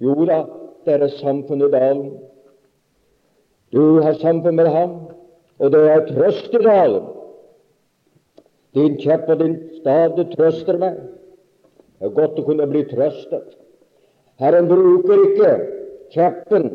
Jo 0.00 0.14
da, 0.24 0.38
det 0.86 0.94
er 0.94 1.10
samfunnet 1.18 1.68
i 1.68 1.72
dalen. 1.72 2.12
Du 3.72 4.00
har 4.00 4.16
samfunn 4.22 4.56
med 4.56 4.70
ham, 4.72 4.94
og 5.58 5.72
det 5.72 5.82
er 5.90 6.06
trøst 6.06 6.54
i 6.56 6.62
dalen. 6.64 7.10
Din 8.72 8.96
kjepp 8.96 9.28
og 9.28 9.42
din 9.42 9.58
stav, 9.80 10.14
du 10.16 10.24
trøster 10.30 10.78
meg. 10.80 10.96
Det 11.98 12.08
er 12.08 12.14
godt 12.16 12.40
å 12.40 12.44
kunne 12.46 12.70
bli 12.70 12.86
trøstet. 12.88 13.52
Herren 14.40 14.70
bruker 14.70 15.26
ikke 15.26 15.52
kjeppen. 16.16 16.70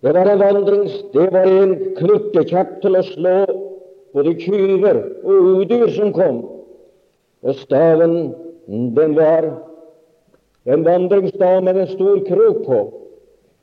Det 0.00 0.16
var 0.16 0.32
en 0.32 0.40
vandrings, 0.40 0.96
det 1.12 1.28
var 1.36 1.52
en 1.52 1.76
knyttekjepp 2.00 2.80
til 2.80 2.96
å 2.96 3.04
slå 3.10 3.36
både 4.16 4.34
tyver 4.40 5.02
og 5.20 5.52
udyr 5.60 5.92
som 5.92 6.16
kom. 6.16 6.40
Og 7.44 7.60
staven, 7.60 8.32
den 8.96 9.16
var 9.20 9.52
en 10.64 10.84
vandringsdag 10.84 11.64
med 11.64 11.76
en 11.76 11.90
stor 11.92 12.20
krok 12.28 12.64
på. 12.66 12.80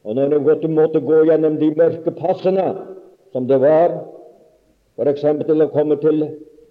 Og 0.04 0.16
når 0.16 0.40
hun 0.62 0.74
måtte 0.76 1.02
gå 1.02 1.24
gjennom 1.30 1.58
de 1.62 1.72
mørke 1.78 2.14
passene 2.18 2.68
som 3.34 3.48
det 3.48 3.60
var, 3.62 4.00
f.eks. 4.98 5.26
til 5.48 5.64
å 5.66 5.72
komme 5.74 5.98
til 6.02 6.24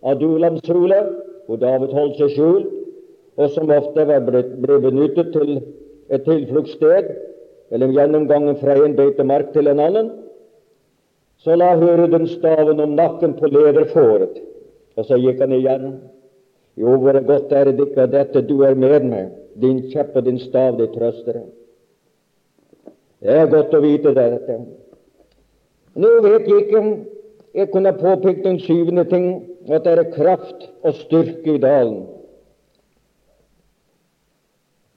Adulamshule, 0.06 1.00
hvor 1.46 1.60
David 1.60 1.94
holdt 1.96 2.18
seg 2.20 2.34
skjult, 2.34 2.70
og 3.40 3.50
som 3.54 3.70
ofte 3.72 4.04
ble 4.06 4.78
benyttet 4.84 5.32
til 5.34 5.60
et 6.10 6.26
tilfluktssted, 6.26 7.10
eller 7.70 7.94
gjennomgangen 7.94 8.58
fra 8.60 8.74
en 8.84 8.96
beitemark 8.98 9.52
til 9.54 9.70
en 9.70 9.82
annen, 9.82 10.10
så 11.40 11.56
la 11.56 11.72
hurden 11.78 12.26
staven 12.28 12.82
om 12.82 12.96
nakken 12.98 13.36
på 13.38 13.48
lederfåret, 13.48 14.40
og 14.98 15.06
så 15.08 15.16
gikk 15.20 15.40
han 15.40 15.54
igjen. 15.56 15.86
Jo, 16.80 16.96
hvor 16.96 17.20
godt 17.26 17.52
er 17.52 17.68
det 17.68 17.88
ikke 17.88 18.06
dette 18.08 18.42
du 18.48 18.60
er 18.64 18.74
med 18.74 19.04
meg, 19.04 19.32
din 19.60 19.82
kjepp 19.92 20.14
og 20.16 20.24
din 20.24 20.38
stav, 20.40 20.78
de 20.78 20.86
trøster 20.94 21.36
deg. 21.36 21.48
Det 23.20 23.34
er 23.36 23.50
godt 23.52 23.74
å 23.76 23.80
vite 23.84 24.14
dette. 24.16 24.56
Nå 26.00 26.12
vet 26.24 26.48
jeg 26.48 26.62
ikke 26.64 26.84
jeg 27.54 27.68
kunne 27.72 27.92
påpekt 27.98 28.44
den 28.46 28.60
syvende 28.62 29.04
ting, 29.10 29.26
at 29.68 29.84
det 29.84 29.92
er 29.98 30.10
kraft 30.14 30.68
og 30.86 30.94
styrke 31.02 31.56
i 31.56 31.60
dalen. 31.60 32.04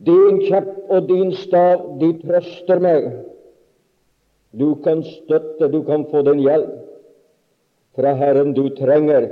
Din 0.06 0.40
kjepp 0.46 0.92
og 0.92 1.08
din 1.10 1.34
stav, 1.40 1.84
de 2.00 2.12
trøster 2.22 2.80
meg. 2.84 3.10
Du 4.54 4.76
kan 4.86 5.02
støtte, 5.04 5.72
du 5.72 5.82
kan 5.84 6.06
få 6.12 6.22
den 6.22 6.44
hjelp 6.46 6.76
fra 7.98 8.14
Herren 8.18 8.54
du 8.54 8.68
trenger. 8.78 9.32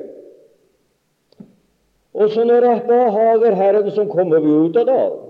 Og 2.13 2.29
så 2.29 2.43
når 2.43 2.65
jeg 2.67 2.81
behager 2.87 3.55
Herren, 3.55 3.91
så 3.91 4.05
kommer 4.05 4.39
vi 4.39 4.51
ut 4.51 4.77
av 4.77 4.85
dalen. 4.85 5.21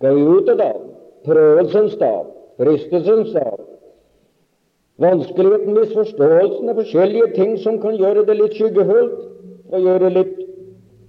Går 0.00 0.14
vi 0.14 0.22
ut 0.22 0.48
av 0.48 0.58
dalen? 0.58 0.88
Prøvelsens 1.24 1.96
dag, 2.00 2.30
fristelsens 2.58 3.34
dag. 3.36 3.58
Vanskeligheten, 5.02 5.74
misforståelsen 5.74 6.68
er 6.68 6.78
forskjellige 6.78 7.34
ting 7.36 7.58
som 7.58 7.78
kan 7.82 7.98
gjøre 7.98 8.24
det 8.26 8.38
litt 8.38 8.56
skyggefullt 8.58 9.20
og 9.72 9.86
gjøre 9.86 10.10
litt 10.12 10.34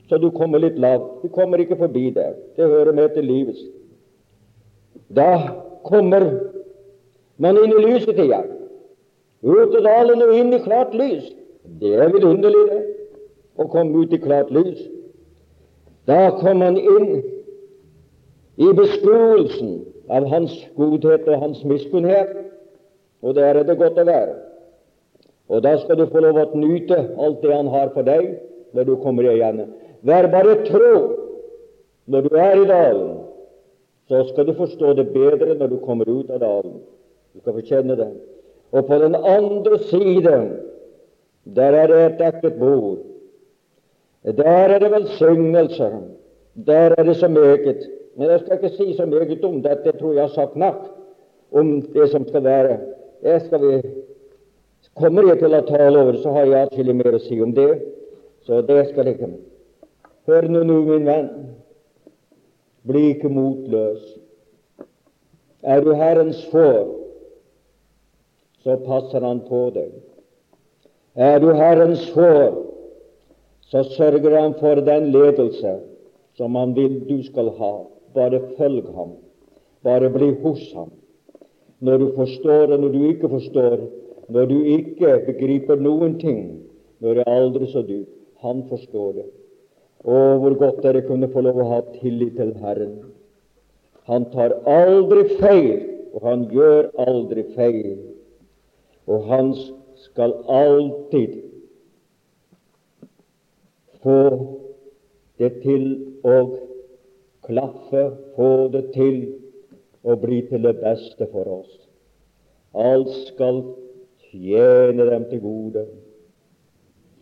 så 0.10 0.18
du 0.18 0.30
kommer 0.32 0.60
litt 0.60 0.78
lavt. 0.78 1.24
Du 1.24 1.30
kommer 1.34 1.62
ikke 1.64 1.78
forbi 1.80 2.10
det. 2.14 2.28
Det 2.58 2.68
hører 2.70 2.94
med 2.94 3.16
til 3.16 3.26
livets. 3.26 3.62
Da 5.10 5.30
kommer 5.88 6.26
man 7.42 7.58
inn 7.58 7.74
i 7.74 7.86
lyset 7.88 8.20
igjen. 8.22 8.52
Ut 9.44 9.74
av 9.74 9.82
dalen 9.88 10.22
og 10.22 10.36
inn 10.38 10.54
i 10.54 10.60
klart 10.64 10.94
lys. 10.94 11.32
Det 11.82 11.96
er 11.98 12.12
vidunderlig, 12.14 12.62
det, 12.70 12.82
å 13.58 13.68
komme 13.72 14.04
ut 14.04 14.14
i 14.14 14.22
klart 14.22 14.52
lys. 14.54 14.80
Da 16.10 16.34
kom 16.40 16.62
han 16.66 16.78
inn 16.78 17.10
i 18.60 18.72
beskuelsen 18.76 19.76
av 20.12 20.28
Hans 20.32 20.56
godhet 20.78 21.28
og 21.30 21.40
Hans 21.42 21.62
miskunnhet, 21.68 22.34
og 23.24 23.38
der 23.38 23.62
er 23.62 23.68
det 23.68 23.80
godt 23.80 24.00
å 24.02 24.08
være. 24.08 24.36
Og 25.54 25.64
da 25.64 25.76
skal 25.80 26.00
du 26.00 26.08
få 26.12 26.24
lov 26.24 26.40
å 26.40 26.50
nyte 26.58 26.98
alt 27.20 27.42
det 27.44 27.54
Han 27.54 27.70
har 27.72 27.92
for 27.96 28.08
deg 28.08 28.34
når 28.74 28.88
du 28.90 28.96
kommer 29.04 29.28
igjen. 29.32 29.68
Vær 30.04 30.28
bare 30.32 30.60
tro 30.68 30.96
når 32.12 32.28
du 32.28 32.36
er 32.36 32.58
i 32.60 32.68
dalen, 32.68 33.14
så 34.12 34.26
skal 34.28 34.48
du 34.50 34.54
forstå 34.58 34.94
det 35.00 35.08
bedre 35.14 35.56
når 35.56 35.72
du 35.72 35.78
kommer 35.86 36.10
ut 36.10 36.32
av 36.32 36.42
dalen. 36.44 36.82
Du 37.34 37.40
skal 37.40 37.56
få 37.56 37.64
kjenne 37.70 37.96
det. 38.00 38.10
Og 38.74 38.88
på 38.88 39.00
den 39.00 39.16
andre 39.16 39.80
siden, 39.88 40.50
der 41.56 41.78
er 41.78 41.88
det 41.88 42.02
et 42.06 42.20
dekket 42.20 42.60
bord. 42.60 43.13
Der 44.24 44.44
er 44.44 44.80
det 44.80 44.92
velsignelse. 44.92 45.90
Der 46.68 46.96
er 46.98 47.04
det 47.04 47.16
så 47.16 47.28
meget. 47.28 47.90
Men 48.18 48.30
jeg 48.30 48.40
skal 48.40 48.54
ikke 48.54 48.76
si 48.78 48.94
så 48.98 49.06
meget 49.06 49.44
om 49.44 49.64
dette. 49.64 49.82
Jeg 49.86 50.00
tror 50.00 50.14
jeg 50.14 50.22
har 50.22 50.30
sagt 50.36 50.56
nok 50.56 50.76
om 51.52 51.82
det 51.82 52.10
som 52.10 52.28
skal 52.28 52.44
være. 52.44 52.78
Jeg 53.24 53.42
skal 53.42 53.62
vi 53.68 53.82
Kommer 54.94 55.26
jeg 55.26 55.40
til 55.42 55.56
å 55.58 55.62
tale 55.66 55.98
over, 56.00 56.18
så 56.22 56.32
har 56.36 56.46
jeg 56.46 56.68
atskillig 56.68 56.94
mer 57.00 57.16
å 57.18 57.22
si 57.24 57.40
om 57.42 57.54
det. 57.56 57.72
Så 58.46 58.60
det 58.68 58.84
skal 58.92 59.08
jeg 59.10 59.16
ikke. 59.16 59.30
Hør 60.30 60.48
nå, 60.52 60.62
nå, 60.68 60.76
min 60.86 61.08
venn. 61.08 61.30
Bli 62.86 63.08
ikke 63.16 63.32
motløs. 63.32 64.04
Er 65.64 65.82
du 65.82 65.94
Herrens 65.96 66.44
får, 66.52 66.92
så 68.62 68.76
passer 68.84 69.24
Han 69.24 69.42
på 69.48 69.64
deg. 69.76 69.96
Er 71.16 71.40
du 71.40 71.50
Herrens 71.56 72.04
får, 72.14 72.52
så 73.74 73.82
sørger 73.84 74.36
Han 74.38 74.54
for 74.60 74.76
den 74.86 75.12
ledelse 75.12 75.80
som 76.38 76.56
Han 76.56 76.76
vil 76.76 77.00
du 77.10 77.24
skal 77.24 77.50
ha. 77.58 77.74
Bare 78.14 78.40
følg 78.58 78.86
ham. 78.96 79.16
Bare 79.84 80.10
bli 80.10 80.34
hos 80.44 80.74
ham. 80.74 80.92
Når 81.80 81.98
du 81.98 82.12
forstår, 82.16 82.74
og 82.74 82.80
når 82.80 82.92
du 82.94 83.04
ikke 83.10 83.30
forstår, 83.30 83.78
når 84.30 84.46
du 84.46 84.60
ikke 84.64 85.16
begriper 85.26 85.76
noen 85.76 86.20
ting, 86.20 86.60
når 87.00 87.14
det 87.14 87.24
aldri 87.28 87.68
så 87.72 87.82
dypt, 87.82 88.14
han 88.46 88.62
forstår 88.70 89.12
det. 89.18 89.26
Å, 90.06 90.20
hvor 90.38 90.54
godt 90.60 90.84
dere 90.84 91.02
kunne 91.08 91.32
få 91.34 91.42
lov 91.42 91.58
å 91.64 91.68
ha 91.72 91.82
tillit 91.98 92.38
til 92.38 92.54
Herren. 92.62 93.00
Han 94.06 94.30
tar 94.36 94.54
aldri 94.70 95.26
feil, 95.42 95.82
og 96.14 96.28
han 96.30 96.46
gjør 96.54 96.92
aldri 97.08 97.48
feil. 97.56 97.98
Og 99.10 99.26
han 99.32 99.54
skal 100.06 100.38
alltid 100.46 101.42
få 104.04 104.20
det 105.40 105.50
til 105.64 105.88
å 106.28 106.38
klaffe, 107.48 108.04
få 108.36 108.52
det 108.74 108.84
til 108.96 109.20
å 110.04 110.16
bli 110.20 110.42
til 110.50 110.64
det 110.68 110.76
beste 110.82 111.28
for 111.32 111.50
oss. 111.60 111.74
Alt 112.74 113.12
skal 113.30 113.62
tjene 114.30 115.06
dem 115.10 115.28
til 115.30 115.44
gode 115.44 115.86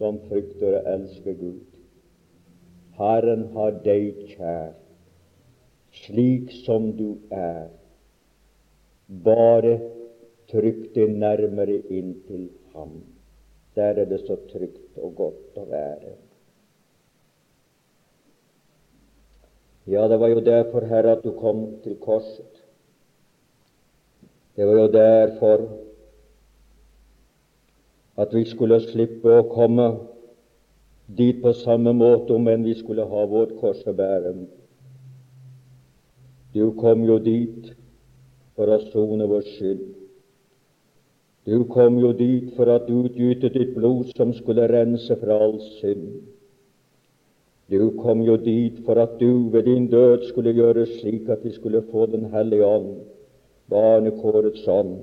som 0.02 0.18
frykter 0.30 0.80
og 0.80 0.90
elsker 0.96 1.38
Gud. 1.38 1.60
Herren 2.98 3.48
har 3.56 3.78
deg 3.86 4.26
kjær, 4.34 4.74
slik 6.04 6.52
som 6.66 6.92
du 6.98 7.16
er. 7.36 7.70
Bare 9.26 9.78
trykk 10.52 10.92
deg 10.96 11.16
nærmere 11.22 11.80
inn 11.94 12.16
til 12.28 12.50
ham. 12.74 13.02
Der 13.76 14.02
er 14.02 14.08
det 14.08 14.22
så 14.26 14.38
trygt 14.52 15.00
og 15.00 15.16
godt 15.20 15.60
å 15.60 15.66
være. 15.70 16.16
Ja, 19.88 20.08
det 20.08 20.20
var 20.20 20.28
jo 20.28 20.40
derfor, 20.46 20.86
Herre, 20.86 21.12
at 21.18 21.24
du 21.24 21.32
kom 21.32 21.82
til 21.84 21.96
korset. 21.96 22.62
Det 24.56 24.68
var 24.68 24.74
jo 24.74 24.88
derfor 24.92 25.68
at 28.18 28.34
vi 28.34 28.44
skulle 28.46 28.78
slippe 28.84 29.32
å 29.40 29.48
komme 29.50 29.88
dit 31.18 31.40
på 31.42 31.54
samme 31.64 31.94
måte 31.98 32.36
om 32.36 32.50
enn 32.52 32.66
vi 32.68 32.76
skulle 32.78 33.08
ha 33.08 33.24
vårt 33.26 33.56
kors 33.60 33.82
å 33.88 33.94
bære. 33.96 34.36
Du 36.54 36.74
kom 36.78 37.06
jo 37.08 37.18
dit 37.24 37.72
for 38.56 38.70
å 38.70 38.78
sone 38.92 39.26
vår 39.32 39.48
skyld. 39.56 39.88
Du 41.48 41.64
kom 41.74 41.98
jo 41.98 42.12
dit 42.14 42.52
for 42.56 42.70
at 42.70 42.86
du 42.86 43.08
utgytet 43.08 43.56
ditt 43.58 43.74
blod 43.74 44.12
som 44.14 44.34
skulle 44.38 44.68
rense 44.70 45.16
fra 45.24 45.40
all 45.48 45.58
synd. 45.80 46.20
Du 47.72 47.92
kom 48.02 48.22
jo 48.28 48.36
dit 48.36 48.82
for 48.86 49.00
at 49.00 49.14
du 49.20 49.50
ved 49.50 49.64
din 49.64 49.88
død 49.88 50.26
skulle 50.28 50.52
gjøre 50.54 50.86
slik 50.98 51.30
at 51.30 51.44
vi 51.44 51.52
skulle 51.56 51.84
få 51.92 52.06
Den 52.06 52.26
hellige 52.34 52.66
ånd, 52.66 52.98
barnekårets 53.70 54.68
ånd, 54.68 54.98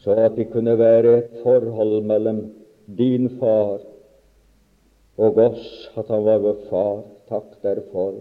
så 0.00 0.14
at 0.24 0.36
det 0.36 0.48
kunne 0.52 0.78
være 0.78 1.18
et 1.18 1.42
forhold 1.42 2.02
mellom 2.02 2.40
din 2.98 3.28
far 3.40 3.80
og 5.16 5.36
oss, 5.36 5.90
at 5.96 6.08
han 6.08 6.24
var 6.24 6.38
vår 6.38 6.56
far. 6.70 7.04
Takk 7.28 7.56
derfor. 7.62 8.14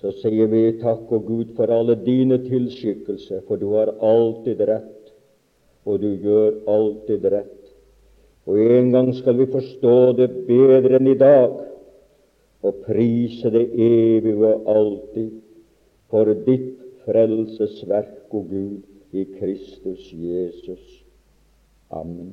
Så 0.00 0.12
sier 0.20 0.46
vi 0.46 0.78
takk 0.80 1.12
og 1.12 1.24
Gud 1.26 1.54
for 1.56 1.72
alle 1.72 1.96
dine 2.04 2.38
tilskikkelser, 2.44 3.40
for 3.48 3.56
du 3.56 3.72
har 3.74 3.94
alltid 4.00 4.60
rett, 4.68 5.12
og 5.84 6.00
du 6.00 6.10
gjør 6.14 6.60
alltid 6.68 7.24
rett. 7.32 7.60
Og 8.46 8.60
en 8.60 8.92
gang 8.92 9.12
skal 9.16 9.38
vi 9.40 9.48
forstå 9.52 9.96
det 10.20 10.28
bedre 10.48 11.00
enn 11.00 11.08
i 11.08 11.18
dag, 11.18 11.63
og 12.64 12.80
prise 12.86 13.50
det 13.52 13.66
evige 13.76 14.46
og 14.48 14.68
alltid 14.72 15.30
for 16.10 16.32
ditt 16.46 16.72
frelsesverk, 17.04 18.32
o 18.32 18.40
Gud, 18.48 18.82
i 19.12 19.24
Kristus 19.38 20.08
Jesus. 20.12 21.04
Amen. 21.90 22.32